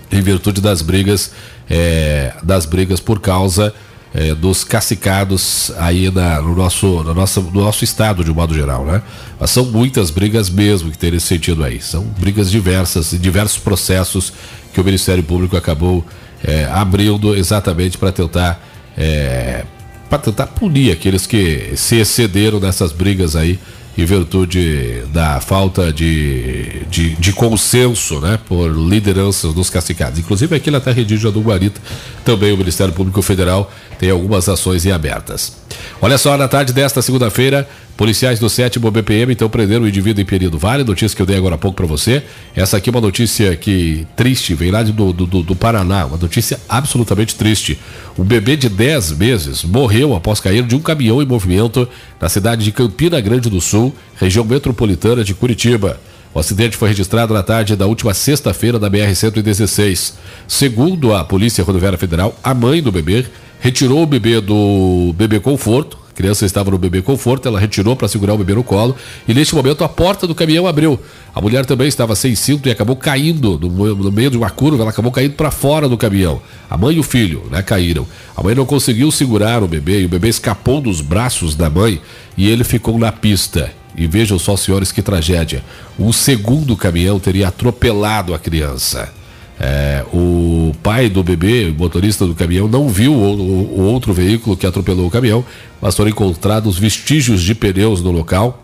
em 0.09 0.21
virtude 0.21 0.61
das 0.61 0.81
brigas, 0.81 1.33
é, 1.69 2.31
das 2.41 2.65
brigas 2.65 3.01
por 3.01 3.19
causa 3.19 3.73
é, 4.13 4.33
dos 4.33 4.63
cacicados 4.63 5.71
aí 5.77 6.09
na, 6.09 6.41
no, 6.41 6.55
nosso, 6.55 7.03
no, 7.03 7.13
nosso, 7.13 7.41
no 7.41 7.61
nosso 7.61 7.83
estado, 7.83 8.23
de 8.23 8.31
um 8.31 8.33
modo 8.33 8.53
geral, 8.53 8.85
né? 8.85 9.01
Mas 9.39 9.51
são 9.51 9.65
muitas 9.65 10.09
brigas 10.09 10.49
mesmo 10.49 10.89
que 10.89 10.97
tem 10.97 11.11
nesse 11.11 11.27
sentido 11.27 11.63
aí. 11.63 11.81
São 11.81 12.03
brigas 12.03 12.49
diversas, 12.49 13.11
diversos 13.19 13.59
processos 13.59 14.33
que 14.73 14.79
o 14.79 14.83
Ministério 14.83 15.23
Público 15.23 15.57
acabou 15.57 16.05
é, 16.43 16.65
abrindo 16.65 17.35
exatamente 17.35 17.97
para 17.97 18.11
tentar 18.11 18.61
é, 18.97 19.63
para 20.09 20.17
tentar 20.17 20.47
punir 20.47 20.91
aqueles 20.91 21.27
que 21.27 21.73
se 21.75 21.97
excederam 21.97 22.59
nessas 22.59 22.91
brigas 22.91 23.35
aí 23.35 23.59
em 23.97 24.05
virtude 24.05 25.03
da 25.13 25.41
falta 25.41 25.91
de, 25.91 26.83
de, 26.89 27.15
de, 27.15 27.33
consenso 27.33 28.19
né, 28.19 28.39
por 28.47 28.69
lideranças 28.71 29.53
dos 29.53 29.69
cacicados. 29.69 30.19
Inclusive 30.19 30.55
aqui 30.55 30.71
na 30.71 30.79
terra 30.79 31.01
indígena 31.01 31.31
do 31.31 31.41
Guarita, 31.41 31.81
também 32.23 32.53
o 32.53 32.57
Ministério 32.57 32.93
Público 32.93 33.21
Federal 33.21 33.71
tem 33.99 34.09
algumas 34.09 34.47
ações 34.47 34.85
em 34.85 34.91
abertas. 34.91 35.57
Olha 36.01 36.17
só, 36.17 36.37
na 36.37 36.47
tarde 36.47 36.73
desta 36.73 37.01
segunda-feira, 37.01 37.67
policiais 37.97 38.39
do 38.39 38.49
7 38.49 38.79
BPM 38.79 39.33
então 39.33 39.49
prenderam 39.49 39.83
o 39.83 39.87
indivíduo 39.87 40.21
em 40.21 40.25
Período 40.25 40.57
Vale, 40.57 40.83
notícia 40.83 41.15
que 41.15 41.21
eu 41.21 41.25
dei 41.25 41.35
agora 41.35 41.55
há 41.55 41.57
pouco 41.57 41.75
para 41.75 41.85
você. 41.85 42.23
Essa 42.55 42.77
aqui 42.77 42.89
é 42.89 42.91
uma 42.91 43.01
notícia 43.01 43.55
que 43.57 44.07
triste, 44.15 44.53
vem 44.53 44.71
lá 44.71 44.81
do, 44.83 45.11
do, 45.11 45.43
do, 45.43 45.55
Paraná, 45.55 46.05
uma 46.05 46.17
notícia 46.17 46.59
absolutamente 46.69 47.35
triste. 47.35 47.77
Um 48.17 48.23
bebê 48.23 48.55
de 48.55 48.69
10 48.69 49.17
meses 49.17 49.63
morreu 49.63 50.15
após 50.15 50.39
cair 50.39 50.63
de 50.63 50.75
um 50.75 50.79
caminhão 50.79 51.21
em 51.21 51.25
movimento 51.25 51.87
na 52.21 52.29
cidade 52.29 52.63
de 52.63 52.71
Campina 52.71 53.19
Grande 53.19 53.49
do 53.49 53.59
Sul, 53.59 53.93
região 54.15 54.45
metropolitana 54.45 55.23
de 55.23 55.33
Curitiba. 55.33 55.99
O 56.33 56.39
acidente 56.39 56.77
foi 56.77 56.89
registrado 56.89 57.33
na 57.33 57.41
tarde 57.41 57.75
da 57.75 57.87
última 57.87 58.13
sexta-feira 58.13 58.77
da 58.77 58.89
BR-116. 58.89 60.13
Segundo 60.47 61.13
a 61.13 61.23
Polícia 61.23 61.63
Rodoviária 61.63 61.97
Federal, 61.97 62.37
a 62.43 62.53
mãe 62.53 62.81
do 62.81 62.91
bebê 62.91 63.25
retirou 63.59 64.01
o 64.01 64.05
bebê 64.05 64.41
do 64.41 65.13
bebê 65.15 65.39
conforto. 65.39 65.97
A 66.09 66.13
criança 66.19 66.45
estava 66.45 66.69
no 66.69 66.77
bebê 66.77 67.01
conforto, 67.01 67.47
ela 67.47 67.59
retirou 67.59 67.95
para 67.95 68.07
segurar 68.09 68.33
o 68.33 68.37
bebê 68.37 68.53
no 68.53 68.63
colo 68.63 68.93
e 69.25 69.33
neste 69.33 69.55
momento 69.55 69.85
a 69.85 69.89
porta 69.89 70.27
do 70.27 70.35
caminhão 70.35 70.67
abriu. 70.67 70.99
A 71.33 71.39
mulher 71.39 71.65
também 71.65 71.87
estava 71.87 72.13
sem 72.13 72.35
cinto 72.35 72.67
e 72.67 72.71
acabou 72.71 72.97
caindo 72.97 73.57
no, 73.57 74.11
meio 74.11 74.29
de 74.29 74.37
uma 74.37 74.49
curva, 74.49 74.83
ela 74.83 74.91
acabou 74.91 75.13
caindo 75.13 75.35
para 75.35 75.49
fora 75.49 75.87
do 75.87 75.95
caminhão. 75.95 76.41
A 76.69 76.77
mãe 76.77 76.97
e 76.97 76.99
o 76.99 77.03
filho, 77.03 77.43
né, 77.49 77.61
caíram. 77.61 78.05
A 78.35 78.43
mãe 78.43 78.53
não 78.53 78.65
conseguiu 78.65 79.09
segurar 79.11 79.63
o 79.63 79.67
bebê 79.67 80.01
e 80.01 80.05
o 80.05 80.09
bebê 80.09 80.27
escapou 80.27 80.81
dos 80.81 80.99
braços 80.99 81.55
da 81.55 81.69
mãe 81.69 82.01
e 82.35 82.49
ele 82.49 82.65
ficou 82.65 82.99
na 82.99 83.13
pista. 83.13 83.71
E 83.95 84.05
vejam 84.05 84.37
só, 84.37 84.57
senhores, 84.57 84.91
que 84.91 85.01
tragédia. 85.01 85.63
O 85.97 86.11
segundo 86.11 86.75
caminhão 86.75 87.19
teria 87.19 87.47
atropelado 87.47 88.33
a 88.33 88.39
criança. 88.39 89.18
É, 89.59 90.05
o 90.13 90.71
pai 90.81 91.09
do 91.09 91.21
bebê, 91.21 91.73
motorista 91.77 92.25
do 92.25 92.33
caminhão, 92.33 92.67
não 92.67 92.87
viu 92.87 93.13
o, 93.13 93.35
o, 93.35 93.79
o, 93.79 93.81
outro 93.81 94.13
veículo 94.13 94.55
que 94.55 94.65
atropelou 94.65 95.07
o 95.07 95.11
caminhão, 95.11 95.43
mas 95.81 95.95
foram 95.95 96.09
encontrados 96.09 96.79
vestígios 96.79 97.41
de 97.41 97.53
pneus 97.53 98.01
no 98.01 98.11
local. 98.11 98.63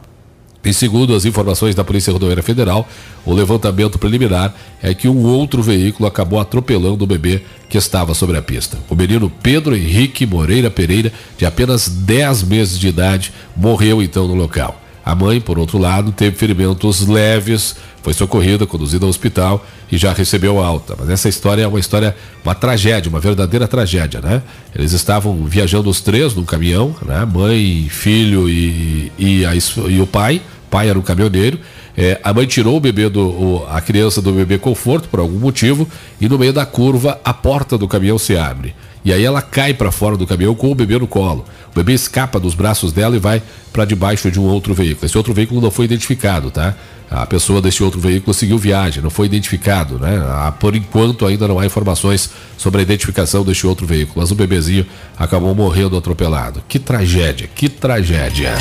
E 0.64 0.74
segundo 0.74 1.14
as 1.14 1.26
informações 1.26 1.76
da 1.76 1.84
Polícia 1.84 2.12
Rodoviária 2.12 2.42
Federal, 2.42 2.88
o 3.24 3.34
levantamento 3.34 4.00
preliminar 4.00 4.56
é 4.82 4.96
que 4.96 5.08
um 5.08 5.24
outro 5.24 5.62
veículo 5.62 6.08
acabou 6.08 6.40
atropelando 6.40 7.04
o 7.04 7.08
bebê 7.08 7.44
que 7.70 7.78
estava 7.78 8.16
sobre 8.16 8.38
a 8.38 8.42
pista. 8.42 8.80
O 8.90 8.96
menino 8.96 9.30
Pedro 9.30 9.76
Henrique 9.76 10.26
Moreira 10.26 10.72
Pereira, 10.72 11.12
de 11.38 11.46
apenas 11.46 11.88
10 11.88 12.44
meses 12.44 12.80
de 12.80 12.88
idade, 12.88 13.32
morreu 13.56 14.02
então 14.02 14.28
no 14.28 14.34
local. 14.34 14.82
A 15.06 15.14
mãe, 15.14 15.40
por 15.40 15.60
outro 15.60 15.78
lado, 15.78 16.12
teve 16.12 16.36
ferimentos 16.36 17.08
leves, 17.08 17.76
foi 18.02 18.12
socorrida, 18.12 18.66
conduzida 18.66 19.06
ao 19.06 19.10
hospital 19.10 19.64
e 19.92 19.98
já 19.98 20.12
recebeu 20.12 20.60
alta. 20.60 20.96
Mas 20.98 21.12
essa 21.12 21.30
história 21.30 21.62
é 21.62 21.68
uma 21.68 21.80
história, 21.80 22.16
uma 22.44 22.56
tragédia, 22.56 23.08
uma 23.08 23.20
verdadeira 23.20 23.68
tragédia, 23.68 24.20
né? 24.20 24.42
Eles 24.74 24.94
estavam 24.94 25.46
viajando 25.46 25.92
os 25.92 26.02
três 26.02 26.34
num 26.34 26.44
caminhão, 26.44 26.96
né? 27.06 27.24
Mãe, 27.24 27.88
filho 27.88 28.50
e, 28.50 29.12
e, 29.20 29.46
a, 29.46 29.54
e 29.56 30.02
o 30.02 30.08
pai. 30.08 30.42
O 30.66 30.70
pai 30.72 30.90
era 30.90 30.98
um 30.98 31.04
caminhoneiro. 31.04 31.60
É, 31.96 32.20
a 32.24 32.34
mãe 32.34 32.48
tirou 32.48 32.76
o 32.76 32.80
bebê 32.80 33.08
do, 33.08 33.22
o, 33.22 33.68
a 33.70 33.80
criança 33.82 34.24
do 34.24 34.32
bebê 34.32 34.58
conforto 34.58 35.08
por 35.08 35.20
algum 35.20 35.38
motivo 35.38 35.88
e 36.20 36.28
no 36.28 36.40
meio 36.40 36.52
da 36.52 36.66
curva 36.66 37.22
a 37.24 37.34
porta 37.34 37.78
do 37.78 37.88
caminhão 37.88 38.18
se 38.18 38.36
abre. 38.36 38.74
E 39.06 39.14
aí 39.14 39.24
ela 39.24 39.42
cai 39.42 39.72
para 39.72 39.92
fora 39.92 40.18
do 40.18 40.26
caminhão 40.26 40.56
com 40.56 40.72
o 40.72 40.76
bebê 40.76 40.98
no 40.98 41.06
colo. 41.06 41.46
O 41.72 41.76
bebê 41.76 41.94
escapa 41.94 42.40
dos 42.40 42.56
braços 42.56 42.92
dela 42.92 43.16
e 43.16 43.20
vai 43.20 43.42
para 43.72 43.86
debaixo 43.86 44.32
de 44.32 44.40
um 44.40 44.46
outro 44.46 44.74
veículo. 44.74 45.06
Esse 45.06 45.16
outro 45.16 45.32
veículo 45.32 45.62
não 45.62 45.70
foi 45.70 45.86
identificado, 45.86 46.50
tá? 46.50 46.74
A 47.10 47.26
pessoa 47.28 47.62
desse 47.62 47.84
outro 47.84 48.00
veículo 48.00 48.34
seguiu 48.34 48.58
viagem, 48.58 49.04
não 49.04 49.12
foi 49.12 49.28
identificado, 49.28 50.00
né? 50.00 50.18
Ah, 50.28 50.52
por 50.52 50.76
enquanto 50.76 51.26
ainda 51.28 51.48
não 51.48 51.60
há 51.60 51.66
informações 51.66 52.32
sobre 52.58 52.80
a 52.80 52.82
identificação 52.82 53.44
deste 53.44 53.68
outro 53.68 53.86
veículo, 53.86 54.22
mas 54.22 54.32
o 54.32 54.36
bebezinho 54.36 54.88
acabou 55.16 55.54
morrendo 55.54 55.96
atropelado. 55.96 56.64
Que 56.68 56.80
tragédia, 56.80 57.48
que 57.54 57.70
tragédia. 57.70 58.54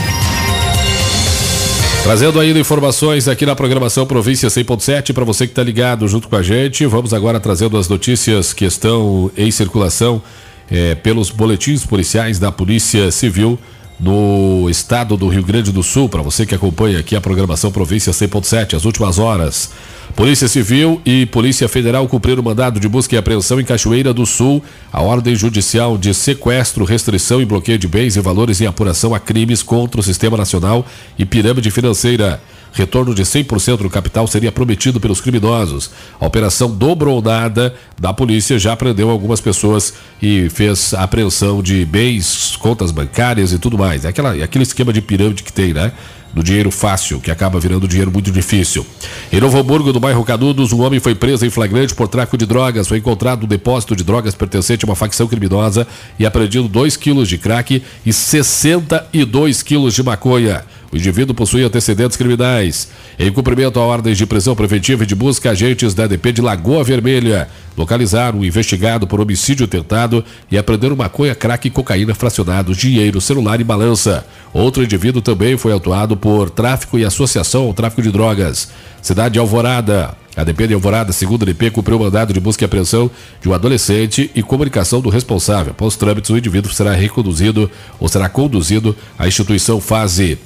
Trazendo 2.05 2.39
ainda 2.39 2.59
informações 2.59 3.29
aqui 3.29 3.47
na 3.47 3.57
programação 3.57 4.05
Província 4.05 4.51
100.7 4.51 5.15
para 5.15 5.25
você 5.25 5.47
que 5.47 5.53
está 5.53 5.63
ligado 5.63 6.07
junto 6.07 6.29
com 6.29 6.37
a 6.37 6.43
gente. 6.43 6.85
Vamos 6.85 7.15
agora 7.15 7.41
trazendo 7.41 7.79
as 7.79 7.89
notícias 7.89 8.53
que 8.53 8.67
estão 8.67 9.31
em 9.35 9.51
circulação 9.51 10.23
é, 10.71 10.95
pelos 10.95 11.31
boletins 11.31 11.87
policiais 11.87 12.39
da 12.39 12.53
Polícia 12.53 13.11
Civil 13.11 13.59
no 13.99 14.69
estado 14.69 15.17
do 15.17 15.29
Rio 15.29 15.43
Grande 15.43 15.73
do 15.73 15.83
Sul. 15.83 16.07
Para 16.07 16.21
você 16.21 16.45
que 16.45 16.55
acompanha 16.55 16.99
aqui 16.99 17.17
a 17.17 17.23
programação 17.23 17.73
Província 17.73 18.13
100.7, 18.13 18.77
as 18.77 18.85
últimas 18.85 19.19
horas. 19.19 19.71
Polícia 20.17 20.47
Civil 20.47 21.03
e 21.05 21.27
Polícia 21.27 21.69
Federal 21.69 22.07
cumpriram 22.07 22.41
mandado 22.41 22.79
de 22.79 22.89
busca 22.89 23.17
e 23.17 23.19
apreensão 23.19 23.61
em 23.61 23.65
Cachoeira 23.65 24.15
do 24.15 24.25
Sul, 24.25 24.63
a 24.93 25.03
ordem 25.03 25.35
judicial 25.35 25.99
de 25.99 26.15
sequestro, 26.15 26.85
restrição 26.85 27.43
e 27.43 27.45
bloqueio 27.45 27.79
de 27.79 27.89
bens 27.89 28.15
e 28.15 28.21
valores 28.21 28.61
em 28.61 28.67
apuração 28.67 29.13
a 29.13 29.19
crimes 29.19 29.61
contra 29.61 30.01
o 30.01 30.05
sistema 30.05 30.37
nacional 30.37 30.87
e 31.19 31.25
pirâmide 31.25 31.69
financeira. 31.69 32.41
Retorno 32.73 33.13
de 33.13 33.23
100% 33.23 33.79
do 33.79 33.91
capital 33.91 34.27
seria 34.29 34.53
prometido 34.53 35.01
pelos 35.01 35.21
criminosos. 35.21 35.91
A 36.21 36.27
operação 36.27 36.71
Dobro 36.71 37.11
ou 37.11 37.21
Nada 37.21 37.75
da 38.01 38.13
polícia 38.13 38.57
já 38.57 38.77
prendeu 38.77 39.11
algumas 39.11 39.41
pessoas 39.41 39.95
e 40.23 40.49
fez 40.49 40.95
apreensão 40.95 41.61
de 41.61 41.85
bens, 41.85 42.57
contas 42.57 42.93
bancárias 42.93 43.53
e 43.53 43.59
tudo 43.59 43.77
mais. 43.77 44.05
É 44.05 44.09
aquela, 44.09 44.37
é 44.37 44.43
aquele 44.43 44.63
esquema 44.63 44.93
de 44.93 45.01
pirâmide 45.01 45.43
que 45.43 45.53
tem, 45.53 45.73
né? 45.73 45.93
Do 46.35 46.43
dinheiro 46.43 46.71
fácil, 46.71 47.21
que 47.21 47.31
acaba 47.31 47.61
virando 47.61 47.87
dinheiro 47.87 48.11
muito 48.11 48.31
difícil. 48.31 48.85
Em 49.33 49.41
Novo 49.41 49.59
Hamburgo, 49.59 49.93
no 49.93 50.01
bairro 50.01 50.25
Canudos, 50.25 50.73
um 50.73 50.83
homem 50.83 50.99
foi 50.99 51.15
preso 51.15 51.47
em 51.47 51.51
flagrante 51.51 51.95
por 51.95 52.09
tráfico 52.09 52.37
de 52.37 52.45
drogas. 52.45 52.89
Foi 52.89 52.99
encontrado 52.99 53.45
um 53.45 53.49
depósito 53.49 53.95
de 53.95 54.03
drogas 54.03 54.35
pertencente 54.35 54.85
a 54.85 54.89
uma 54.89 54.97
facção 54.97 55.29
criminosa 55.29 55.87
e 56.19 56.27
apreendido 56.27 56.67
2 56.69 56.97
quilos 56.97 57.29
de 57.29 57.39
crack 57.39 57.83
e 58.05 58.13
62 58.13 59.63
quilos 59.63 59.95
de 59.95 60.03
maconha. 60.03 60.65
O 60.95 60.97
indivíduo 60.97 61.35
possui 61.35 61.65
antecedentes 61.65 62.17
criminais. 62.17 62.89
Em 63.19 63.33
cumprimento 63.33 63.81
a 63.81 63.83
ordens 63.83 64.17
de 64.17 64.25
prisão 64.25 64.55
preventiva 64.55 65.03
e 65.03 65.07
de 65.07 65.17
busca, 65.17 65.51
agentes 65.51 65.93
da 65.93 66.07
DP 66.07 66.31
de 66.31 66.41
Lagoa 66.41 66.85
Vermelha 66.85 67.49
localizaram 67.77 68.39
o 68.39 68.45
investigado 68.45 69.05
por 69.05 69.21
homicídio 69.21 69.67
tentado 69.67 70.25
e 70.49 70.57
apreenderam 70.57 70.95
maconha, 70.95 71.35
crack 71.35 71.67
e 71.67 71.71
cocaína 71.71 72.15
fracionados, 72.15 72.77
dinheiro, 72.77 73.21
celular 73.21 73.61
e 73.61 73.65
balança. 73.65 74.25
Outro 74.53 74.85
indivíduo 74.85 75.21
também 75.21 75.57
foi 75.57 75.73
autuado 75.73 76.17
por 76.17 76.49
tráfico 76.49 76.97
e 76.97 77.05
associação 77.05 77.65
ao 77.65 77.75
tráfico 77.75 78.01
de 78.01 78.13
drogas. 78.13 78.71
Cidade 79.03 79.33
de 79.33 79.41
Alvorada. 79.41 80.17
A 80.37 80.45
DP 80.45 80.69
de 80.69 80.75
Alvorada, 80.75 81.13
segundo 81.13 81.45
DP, 81.45 81.73
cumpriu 81.73 81.97
o 81.97 82.01
mandado 82.01 82.33
de 82.33 82.39
busca 82.39 82.63
e 82.63 82.67
apreensão 82.67 83.11
de 83.43 83.49
um 83.49 83.53
adolescente 83.53 84.31
e 84.33 84.45
comunicação 84.45 85.01
do 85.01 85.09
responsável. 85.09 85.73
Após 85.73 85.97
trâmites, 85.97 86.31
o 86.31 86.39
indivíduo 86.39 86.73
será 86.73 86.93
reconduzido 86.93 87.69
ou 87.99 88.07
será 88.07 88.29
conduzido 88.29 88.95
à 89.19 89.27
instituição 89.27 89.81
fase 89.81 90.39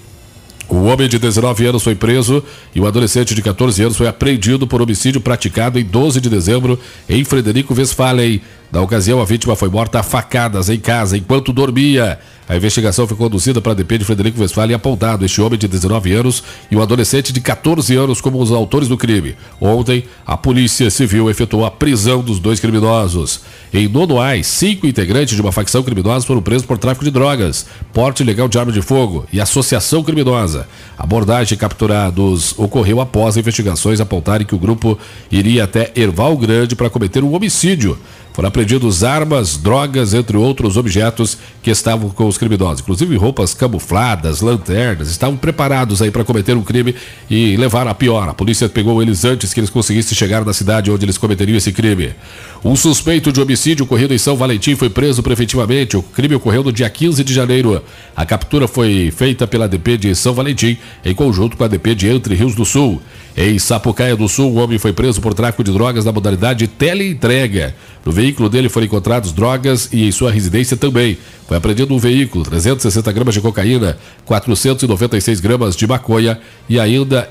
o 0.69 0.85
homem 0.85 1.09
de 1.09 1.19
19 1.19 1.67
anos 1.67 1.83
foi 1.83 1.95
preso 1.95 2.45
e 2.75 2.81
o 2.81 2.87
adolescente 2.87 3.35
de 3.35 3.41
14 3.41 3.83
anos 3.83 3.97
foi 3.97 4.07
apreendido 4.07 4.67
por 4.67 4.83
homicídio 4.83 5.21
praticado 5.21 5.79
em 5.79 5.85
12 5.85 6.21
de 6.21 6.29
dezembro 6.29 6.79
em 7.09 7.25
Frederico 7.25 7.75
Westphalen. 7.75 8.43
Na 8.71 8.83
ocasião, 8.83 9.21
a 9.21 9.25
vítima 9.25 9.57
foi 9.57 9.71
morta 9.71 10.01
a 10.01 10.03
facadas 10.03 10.69
em 10.69 10.79
casa 10.79 11.17
enquanto 11.17 11.53
dormia. 11.53 12.19
A 12.47 12.57
investigação 12.57 13.07
foi 13.07 13.17
conduzida 13.17 13.61
para 13.61 13.73
a 13.73 13.75
DP 13.75 13.99
de 13.99 14.05
Frederico 14.05 14.41
Westphalen 14.41 14.73
e 14.73 14.75
apontado 14.75 15.25
este 15.25 15.41
homem 15.41 15.59
de 15.59 15.69
19 15.69 16.13
anos 16.13 16.43
e 16.71 16.77
um 16.77 16.81
adolescente 16.81 17.31
de 17.31 17.43
14 17.43 17.95
anos 17.95 18.23
como 18.23 18.41
os 18.41 18.51
autores 18.51 18.89
do 18.89 18.97
crime. 18.97 19.37
Ontem, 19.61 20.05
a 20.27 20.35
Polícia 20.35 20.91
Civil 20.91 21.29
efetuou 21.29 21.67
a 21.67 21.71
prisão 21.71 22.23
dos 22.23 22.39
dois 22.39 22.59
criminosos. 22.59 23.43
Em 23.73 23.87
Nonoais, 23.87 24.47
cinco 24.47 24.87
integrantes 24.87 25.35
de 25.35 25.43
uma 25.43 25.53
facção 25.53 25.83
criminosa 25.83 26.27
foram 26.27 26.41
presos 26.41 26.67
por 26.67 26.79
tráfico 26.79 27.05
de 27.05 27.11
drogas, 27.11 27.67
porte 27.93 28.23
ilegal 28.23 28.49
de 28.49 28.59
arma 28.59 28.73
de 28.73 28.81
fogo 28.81 29.27
e 29.31 29.43
associação 29.43 30.03
criminosa. 30.03 30.67
A 30.97 31.05
abordagem 31.05 31.59
capturados 31.59 32.59
ocorreu 32.59 32.99
após 32.99 33.37
investigações 33.37 34.01
apontarem 34.01 34.47
que 34.47 34.55
o 34.55 34.59
grupo 34.59 34.99
iria 35.31 35.65
até 35.65 35.93
Erval 35.95 36.35
Grande 36.39 36.75
para 36.75 36.89
cometer 36.89 37.23
um 37.23 37.35
homicídio. 37.35 37.99
Foram 38.39 38.51
apreendidos 38.51 39.03
armas, 39.03 39.57
drogas, 39.57 40.15
entre 40.15 40.37
outros 40.37 40.77
objetos 40.77 41.37
que 41.61 41.73
estavam 41.73 42.09
com 42.09 42.29
os 42.29 42.39
criminosos, 42.39 42.83
inclusive 42.83 43.17
roupas 43.17 43.53
camufladas, 43.53 44.43
lanternas, 44.43 45.11
estavam 45.11 45.37
preparados 45.37 46.01
aí 46.01 46.13
para 46.13 46.23
cometer 46.23 46.57
um 46.57 46.63
crime 46.63 46.95
e 47.29 47.57
levar 47.57 47.89
a 47.89 47.95
pior. 47.95 48.29
A 48.29 48.35
polícia 48.35 48.69
pegou 48.69 49.03
eles 49.03 49.25
antes 49.25 49.53
que 49.53 49.59
eles 49.59 49.71
conseguissem 49.71 50.17
chegar 50.17 50.45
na 50.45 50.53
cidade 50.53 50.89
onde 50.89 51.05
eles 51.05 51.19
cometeriam 51.19 51.57
esse 51.57 51.73
crime. 51.73 52.15
Um 52.65 52.75
suspeito 52.75 53.31
de 53.31 53.41
homicídio 53.41 53.85
ocorrido 53.85 54.13
em 54.13 54.19
São 54.19 54.35
Valentim 54.35 54.75
foi 54.75 54.91
preso 54.91 55.23
preventivamente. 55.23 55.97
O 55.97 56.03
crime 56.03 56.35
ocorreu 56.35 56.65
no 56.65 56.73
dia 56.73 56.91
15 56.91 57.23
de 57.23 57.33
janeiro. 57.33 57.81
A 58.17 58.27
captura 58.27 58.67
foi 58.67 59.13
feita 59.13 59.47
pela 59.47 59.69
DP 59.69 59.97
de 59.97 60.15
São 60.17 60.35
Valentim 60.35 60.77
em 61.05 61.15
conjunto 61.15 61.57
com 61.57 61.63
a 61.63 61.69
DP 61.69 61.95
de 61.95 62.09
Entre 62.09 62.35
Rios 62.35 62.57
do 62.57 62.65
Sul. 62.65 63.01
Em 63.37 63.57
Sapucaia 63.61 64.17
do 64.17 64.29
Sul, 64.29 64.53
um 64.53 64.59
homem 64.59 64.77
foi 64.77 64.93
preso 64.93 65.21
por 65.21 65.35
tráfico 65.35 65.63
de 65.63 65.71
drogas 65.71 66.05
na 66.05 66.11
modalidade 66.11 66.67
teleentrega. 66.67 67.77
No 68.05 68.11
veículo 68.11 68.49
dele 68.49 68.69
foram 68.69 68.87
encontrados 68.87 69.31
drogas 69.31 69.89
e 69.93 70.09
em 70.09 70.11
sua 70.11 70.33
residência 70.33 70.77
também. 70.77 71.17
Foi 71.47 71.57
apreendido 71.57 71.95
um 71.95 71.99
veículo, 71.99 72.43
360 72.43 73.13
gramas 73.13 73.35
de 73.35 73.41
cocaína, 73.41 73.97
496 74.25 75.39
gramas 75.39 75.77
de 75.77 75.87
maconha 75.87 76.41
e 76.69 76.81
ainda 76.81 77.31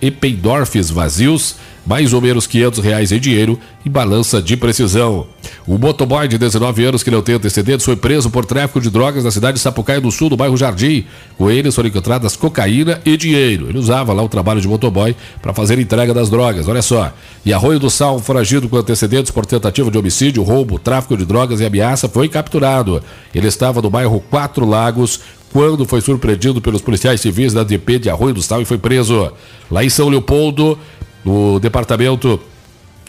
ependorfes 0.00 0.88
vazios, 0.88 1.56
mais 1.84 2.12
ou 2.12 2.20
menos 2.20 2.46
500 2.46 2.84
reais 2.84 3.12
em 3.12 3.18
dinheiro 3.18 3.58
e 3.84 3.88
balança 3.88 4.40
de 4.40 4.56
precisão. 4.56 5.26
O 5.66 5.76
motoboy 5.78 6.28
de 6.28 6.38
19 6.38 6.84
anos 6.84 7.02
que 7.02 7.10
não 7.10 7.22
tem 7.22 7.34
antecedentes 7.34 7.84
foi 7.84 7.96
preso 7.96 8.30
por 8.30 8.44
tráfico 8.44 8.80
de 8.80 8.90
drogas 8.90 9.24
na 9.24 9.30
cidade 9.30 9.56
de 9.56 9.60
Sapucaia 9.60 10.00
do 10.00 10.10
Sul, 10.10 10.30
no 10.30 10.36
bairro 10.36 10.56
Jardim. 10.56 11.04
Com 11.36 11.50
ele 11.50 11.70
foram 11.70 11.88
encontradas 11.88 12.36
cocaína 12.36 13.00
e 13.04 13.16
dinheiro. 13.16 13.68
Ele 13.68 13.78
usava 13.78 14.12
lá 14.12 14.22
o 14.22 14.28
trabalho 14.28 14.60
de 14.60 14.68
motoboy 14.68 15.16
para 15.40 15.52
fazer 15.52 15.78
entrega 15.78 16.14
das 16.14 16.30
drogas, 16.30 16.68
olha 16.68 16.82
só. 16.82 17.12
E 17.44 17.52
Arroio 17.52 17.78
do 17.78 17.90
Sal, 17.90 18.18
foragido 18.20 18.68
com 18.68 18.76
antecedentes 18.76 19.32
por 19.32 19.44
tentativa 19.44 19.90
de 19.90 19.98
homicídio, 19.98 20.42
roubo, 20.42 20.78
tráfico 20.78 21.16
de 21.16 21.24
drogas 21.24 21.60
e 21.60 21.66
ameaça, 21.66 22.08
foi 22.08 22.28
capturado. 22.28 23.02
Ele 23.34 23.48
estava 23.48 23.82
no 23.82 23.90
bairro 23.90 24.20
Quatro 24.30 24.64
Lagos, 24.64 25.20
quando 25.52 25.84
foi 25.84 26.00
surpreendido 26.00 26.60
pelos 26.60 26.80
policiais 26.80 27.20
civis 27.20 27.52
da 27.52 27.62
DP 27.62 27.98
de 27.98 28.10
Arroio 28.10 28.34
do 28.34 28.42
Sal 28.42 28.62
e 28.62 28.64
foi 28.64 28.78
preso. 28.78 29.30
Lá 29.70 29.84
em 29.84 29.88
São 29.88 30.08
Leopoldo, 30.08 30.78
no 31.24 31.58
departamento 31.58 32.40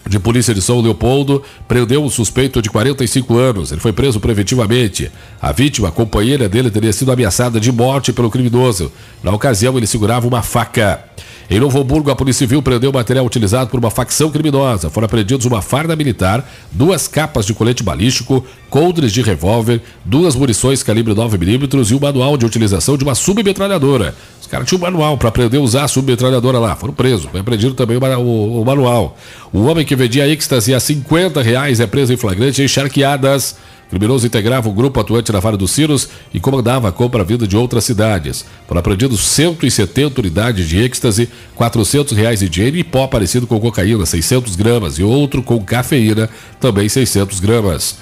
de 0.07 0.19
polícia 0.19 0.53
de 0.53 0.61
São 0.61 0.81
Leopoldo 0.81 1.41
prendeu 1.67 2.03
um 2.03 2.09
suspeito 2.09 2.61
de 2.61 2.69
45 2.69 3.37
anos. 3.37 3.71
Ele 3.71 3.81
foi 3.81 3.93
preso 3.93 4.19
preventivamente. 4.19 5.11
A 5.41 5.51
vítima, 5.51 5.87
a 5.87 5.91
companheira 5.91 6.49
dele, 6.49 6.69
teria 6.69 6.91
sido 6.91 7.11
ameaçada 7.11 7.59
de 7.59 7.71
morte 7.71 8.11
pelo 8.11 8.29
criminoso. 8.29 8.91
Na 9.23 9.31
ocasião, 9.31 9.77
ele 9.77 9.87
segurava 9.87 10.27
uma 10.27 10.41
faca. 10.41 11.03
Em 11.49 11.59
Novo 11.59 11.79
Hamburgo, 11.79 12.09
a 12.09 12.15
Polícia 12.15 12.39
Civil 12.39 12.61
prendeu 12.61 12.91
material 12.91 13.25
utilizado 13.25 13.69
por 13.69 13.79
uma 13.79 13.91
facção 13.91 14.31
criminosa. 14.31 14.89
Foram 14.89 15.05
apreendidos 15.05 15.45
uma 15.45 15.61
farda 15.61 15.95
militar, 15.95 16.49
duas 16.71 17.07
capas 17.07 17.45
de 17.45 17.53
colete 17.53 17.83
balístico, 17.83 18.43
coldres 18.69 19.11
de 19.11 19.21
revólver, 19.21 19.81
duas 20.05 20.35
munições 20.35 20.81
calibre 20.81 21.13
9mm 21.13 21.91
e 21.91 21.93
o 21.93 21.99
manual 21.99 22.37
de 22.37 22.45
utilização 22.45 22.97
de 22.97 23.03
uma 23.03 23.13
submetralhadora. 23.13 24.15
Os 24.41 24.47
caras 24.47 24.67
tinham 24.67 24.79
um 24.79 24.83
manual 24.83 25.17
para 25.17 25.29
aprender 25.29 25.57
a 25.57 25.61
usar 25.61 25.83
a 25.83 25.87
submetralhadora 25.87 26.59
lá. 26.59 26.75
Foram 26.75 26.93
presos. 26.93 27.29
Foi 27.29 27.39
apreendido 27.39 27.73
também 27.73 27.97
o, 27.97 28.61
o 28.61 28.65
manual. 28.65 29.17
O 29.51 29.65
homem 29.65 29.85
que 29.85 29.92
vendia 29.95 30.27
êxtase 30.27 30.73
a 30.73 30.79
50 30.79 31.41
reais 31.41 31.79
é 31.79 31.87
preso 31.87 32.13
em 32.13 32.17
flagrante 32.17 32.61
em 32.61 32.67
charqueadas 32.67 33.55
criminoso 33.93 34.25
integrava 34.25 34.67
o 34.67 34.73
grupo 34.73 34.99
atuante 34.99 35.31
na 35.31 35.39
Vale 35.39 35.55
dos 35.55 35.69
Sinos 35.69 36.09
e 36.33 36.39
comandava 36.39 36.89
a 36.89 36.91
compra-venda 36.91 37.47
de 37.47 37.55
outras 37.55 37.83
cidades. 37.83 38.43
Foram 38.67 38.79
apreendidos 38.79 39.19
170 39.21 40.19
unidades 40.19 40.67
de 40.67 40.79
êxtase, 40.79 41.29
400 41.53 42.17
reais 42.17 42.39
de 42.39 42.49
dinheiro 42.49 42.77
e 42.77 42.83
pó 42.83 43.05
parecido 43.05 43.45
com 43.45 43.59
cocaína, 43.59 44.03
600 44.03 44.55
gramas, 44.55 44.97
e 44.97 45.03
outro 45.03 45.43
com 45.43 45.63
cafeína, 45.63 46.27
também 46.59 46.89
600 46.89 47.39
gramas. 47.39 47.97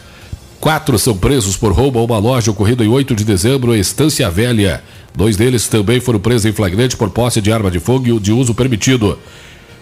Quatro 0.61 0.97
são 0.97 1.17
presos 1.17 1.57
por 1.57 1.73
roubo 1.73 1.99
a 1.99 2.03
uma 2.03 2.19
loja 2.19 2.51
ocorrida 2.51 2.85
em 2.85 2.87
8 2.87 3.13
de 3.13 3.25
dezembro 3.25 3.75
em 3.75 3.79
Estância 3.79 4.29
Velha. 4.29 4.81
Dois 5.13 5.35
deles 5.35 5.67
também 5.67 5.99
foram 5.99 6.19
presos 6.19 6.45
em 6.45 6.53
flagrante 6.53 6.95
por 6.95 7.09
posse 7.09 7.41
de 7.41 7.51
arma 7.51 7.69
de 7.69 7.81
fogo 7.81 8.07
e 8.07 8.19
de 8.19 8.31
uso 8.31 8.53
permitido. 8.53 9.19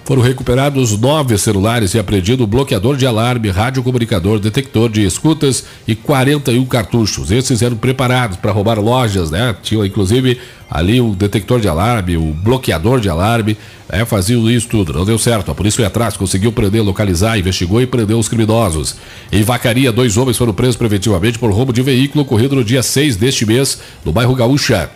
Foram 0.09 0.23
recuperados 0.23 0.97
nove 0.97 1.37
celulares 1.37 1.93
e 1.93 1.99
apreendido 1.99 2.47
bloqueador 2.47 2.97
de 2.97 3.05
alarme, 3.05 3.51
radiocomunicador, 3.51 4.39
detector 4.39 4.89
de 4.89 5.05
escutas 5.05 5.65
e 5.87 5.93
41 5.93 6.65
cartuchos. 6.65 7.29
Esses 7.29 7.61
eram 7.61 7.77
preparados 7.77 8.35
para 8.35 8.51
roubar 8.51 8.79
lojas, 8.79 9.29
né? 9.29 9.55
Tinha 9.61 9.85
inclusive 9.85 10.39
ali 10.67 10.99
o 10.99 11.13
detector 11.13 11.59
de 11.59 11.67
alarme, 11.67 12.17
o 12.17 12.33
bloqueador 12.33 12.99
de 12.99 13.07
alarme, 13.07 13.55
é, 13.87 14.03
faziam 14.03 14.49
isso 14.49 14.67
tudo. 14.67 14.93
Não 14.93 15.05
deu 15.05 15.19
certo. 15.19 15.51
A 15.51 15.53
polícia 15.53 15.75
foi 15.75 15.85
atrás, 15.85 16.17
conseguiu 16.17 16.51
prender, 16.51 16.83
localizar, 16.83 17.37
investigou 17.37 17.79
e 17.79 17.85
prendeu 17.85 18.17
os 18.17 18.27
criminosos. 18.27 18.95
Em 19.31 19.43
Vacaria, 19.43 19.91
dois 19.91 20.17
homens 20.17 20.37
foram 20.37 20.55
presos 20.55 20.75
preventivamente 20.75 21.37
por 21.37 21.51
roubo 21.51 21.71
de 21.71 21.83
veículo 21.83 22.23
ocorrido 22.23 22.55
no 22.55 22.63
dia 22.63 22.81
6 22.81 23.15
deste 23.15 23.45
mês, 23.45 23.79
no 24.03 24.11
bairro 24.11 24.33
Gaúcha. 24.33 24.89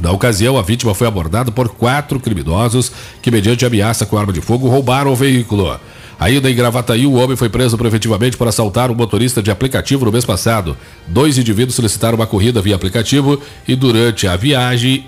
Na 0.00 0.10
ocasião, 0.12 0.58
a 0.58 0.62
vítima 0.62 0.94
foi 0.94 1.06
abordada 1.06 1.50
por 1.50 1.68
quatro 1.68 2.20
criminosos 2.20 2.92
que, 3.22 3.30
mediante 3.30 3.64
ameaça 3.64 4.04
com 4.04 4.18
arma 4.18 4.32
de 4.32 4.40
fogo, 4.40 4.68
roubaram 4.68 5.12
o 5.12 5.16
veículo. 5.16 5.78
Ainda 6.18 6.50
em 6.50 6.54
Gravataí, 6.54 7.06
o 7.06 7.12
homem 7.12 7.36
foi 7.36 7.50
preso 7.50 7.76
preventivamente 7.76 8.38
por 8.38 8.48
assaltar 8.48 8.90
um 8.90 8.94
motorista 8.94 9.42
de 9.42 9.50
aplicativo 9.50 10.06
no 10.06 10.12
mês 10.12 10.24
passado. 10.24 10.74
Dois 11.06 11.36
indivíduos 11.36 11.74
solicitaram 11.74 12.16
uma 12.16 12.26
corrida 12.26 12.62
via 12.62 12.74
aplicativo 12.74 13.38
e, 13.68 13.76
durante 13.76 14.26
a 14.26 14.34
viagem, 14.34 15.04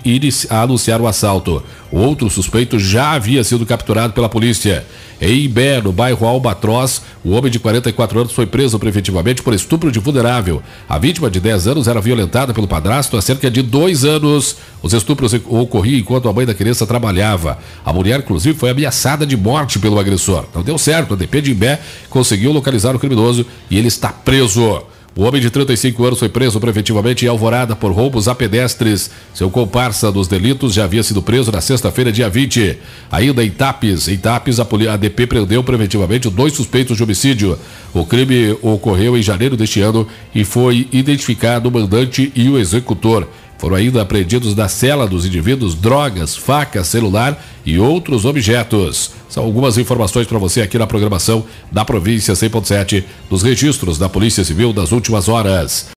anunciaram 0.49 1.05
o 1.05 1.07
assalto. 1.07 1.63
O 1.91 1.97
outro 1.97 2.29
suspeito 2.29 2.77
já 2.77 3.13
havia 3.13 3.43
sido 3.43 3.65
capturado 3.65 4.13
pela 4.13 4.29
polícia. 4.29 4.85
Em 5.19 5.45
Imbé, 5.45 5.81
no 5.81 5.91
bairro 5.91 6.27
Albatroz, 6.27 7.01
o 7.25 7.31
homem 7.31 7.51
de 7.51 7.59
44 7.59 8.19
anos 8.19 8.31
foi 8.31 8.45
preso 8.45 8.77
preventivamente 8.77 9.41
por 9.41 9.53
estupro 9.55 9.91
de 9.91 9.99
vulnerável. 9.99 10.61
A 10.87 10.99
vítima 10.99 11.29
de 11.29 11.39
10 11.39 11.67
anos 11.67 11.87
era 11.87 11.99
violentada 11.99 12.53
pelo 12.53 12.67
padrasto 12.67 13.17
há 13.17 13.21
cerca 13.21 13.49
de 13.49 13.63
dois 13.63 14.05
anos. 14.05 14.57
Os 14.81 14.93
estupros 14.93 15.33
ocorriam 15.33 15.99
enquanto 15.99 16.29
a 16.29 16.33
mãe 16.33 16.45
da 16.45 16.53
criança 16.53 16.87
trabalhava. 16.87 17.57
A 17.83 17.91
mulher, 17.91 18.19
inclusive, 18.19 18.57
foi 18.57 18.69
ameaçada 18.69 19.25
de 19.25 19.35
morte 19.35 19.77
pelo 19.79 19.99
agressor. 19.99 20.45
Não 20.53 20.63
deu 20.63 20.77
certo, 20.77 21.13
a 21.13 21.17
DP 21.17 21.41
de 21.41 21.51
Imbé 21.51 21.79
conseguiu 22.09 22.51
localizar 22.51 22.95
o 22.95 22.99
criminoso 22.99 23.45
e 23.69 23.77
ele 23.77 23.87
está 23.87 24.09
preso. 24.09 24.83
O 25.15 25.23
homem 25.23 25.41
de 25.41 25.49
35 25.49 26.05
anos 26.05 26.19
foi 26.19 26.29
preso 26.29 26.59
preventivamente 26.61 27.25
em 27.25 27.27
Alvorada 27.27 27.75
por 27.75 27.91
roubos 27.91 28.29
a 28.29 28.35
pedestres. 28.35 29.09
Seu 29.33 29.49
comparsa 29.49 30.11
dos 30.11 30.27
delitos 30.29 30.73
já 30.73 30.85
havia 30.85 31.03
sido 31.03 31.21
preso 31.21 31.51
na 31.51 31.59
sexta-feira, 31.59 32.11
dia 32.11 32.29
20. 32.29 32.77
Ainda 33.11 33.43
em 33.43 33.49
Tapes, 33.49 34.07
em 34.07 34.17
Tapes, 34.17 34.59
a 34.59 34.67
ADP 34.93 35.27
prendeu 35.27 35.61
preventivamente 35.61 36.29
dois 36.29 36.53
suspeitos 36.53 36.95
de 36.95 37.03
homicídio. 37.03 37.59
O 37.93 38.05
crime 38.05 38.55
ocorreu 38.61 39.17
em 39.17 39.21
janeiro 39.21 39.57
deste 39.57 39.81
ano 39.81 40.07
e 40.33 40.45
foi 40.45 40.87
identificado 40.91 41.67
o 41.67 41.71
mandante 41.71 42.31
e 42.33 42.47
o 42.47 42.57
executor. 42.57 43.27
Foram 43.59 43.75
ainda 43.75 44.01
apreendidos 44.01 44.55
da 44.55 44.69
cela 44.69 45.05
dos 45.05 45.25
indivíduos 45.25 45.75
drogas, 45.75 46.35
facas, 46.35 46.87
celular 46.87 47.45
e 47.65 47.77
outros 47.77 48.23
objetos. 48.23 49.11
São 49.29 49.43
algumas 49.43 49.77
informações 49.77 50.25
para 50.25 50.39
você 50.39 50.61
aqui 50.61 50.77
na 50.77 50.87
programação 50.87 51.45
da 51.69 51.83
província 51.83 52.33
100.7 52.33 53.03
dos 53.29 53.43
registros 53.43 53.97
da 53.97 54.07
Polícia 54.07 54.45
Civil 54.45 54.71
das 54.71 54.93
últimas 54.93 55.27
horas. 55.27 55.87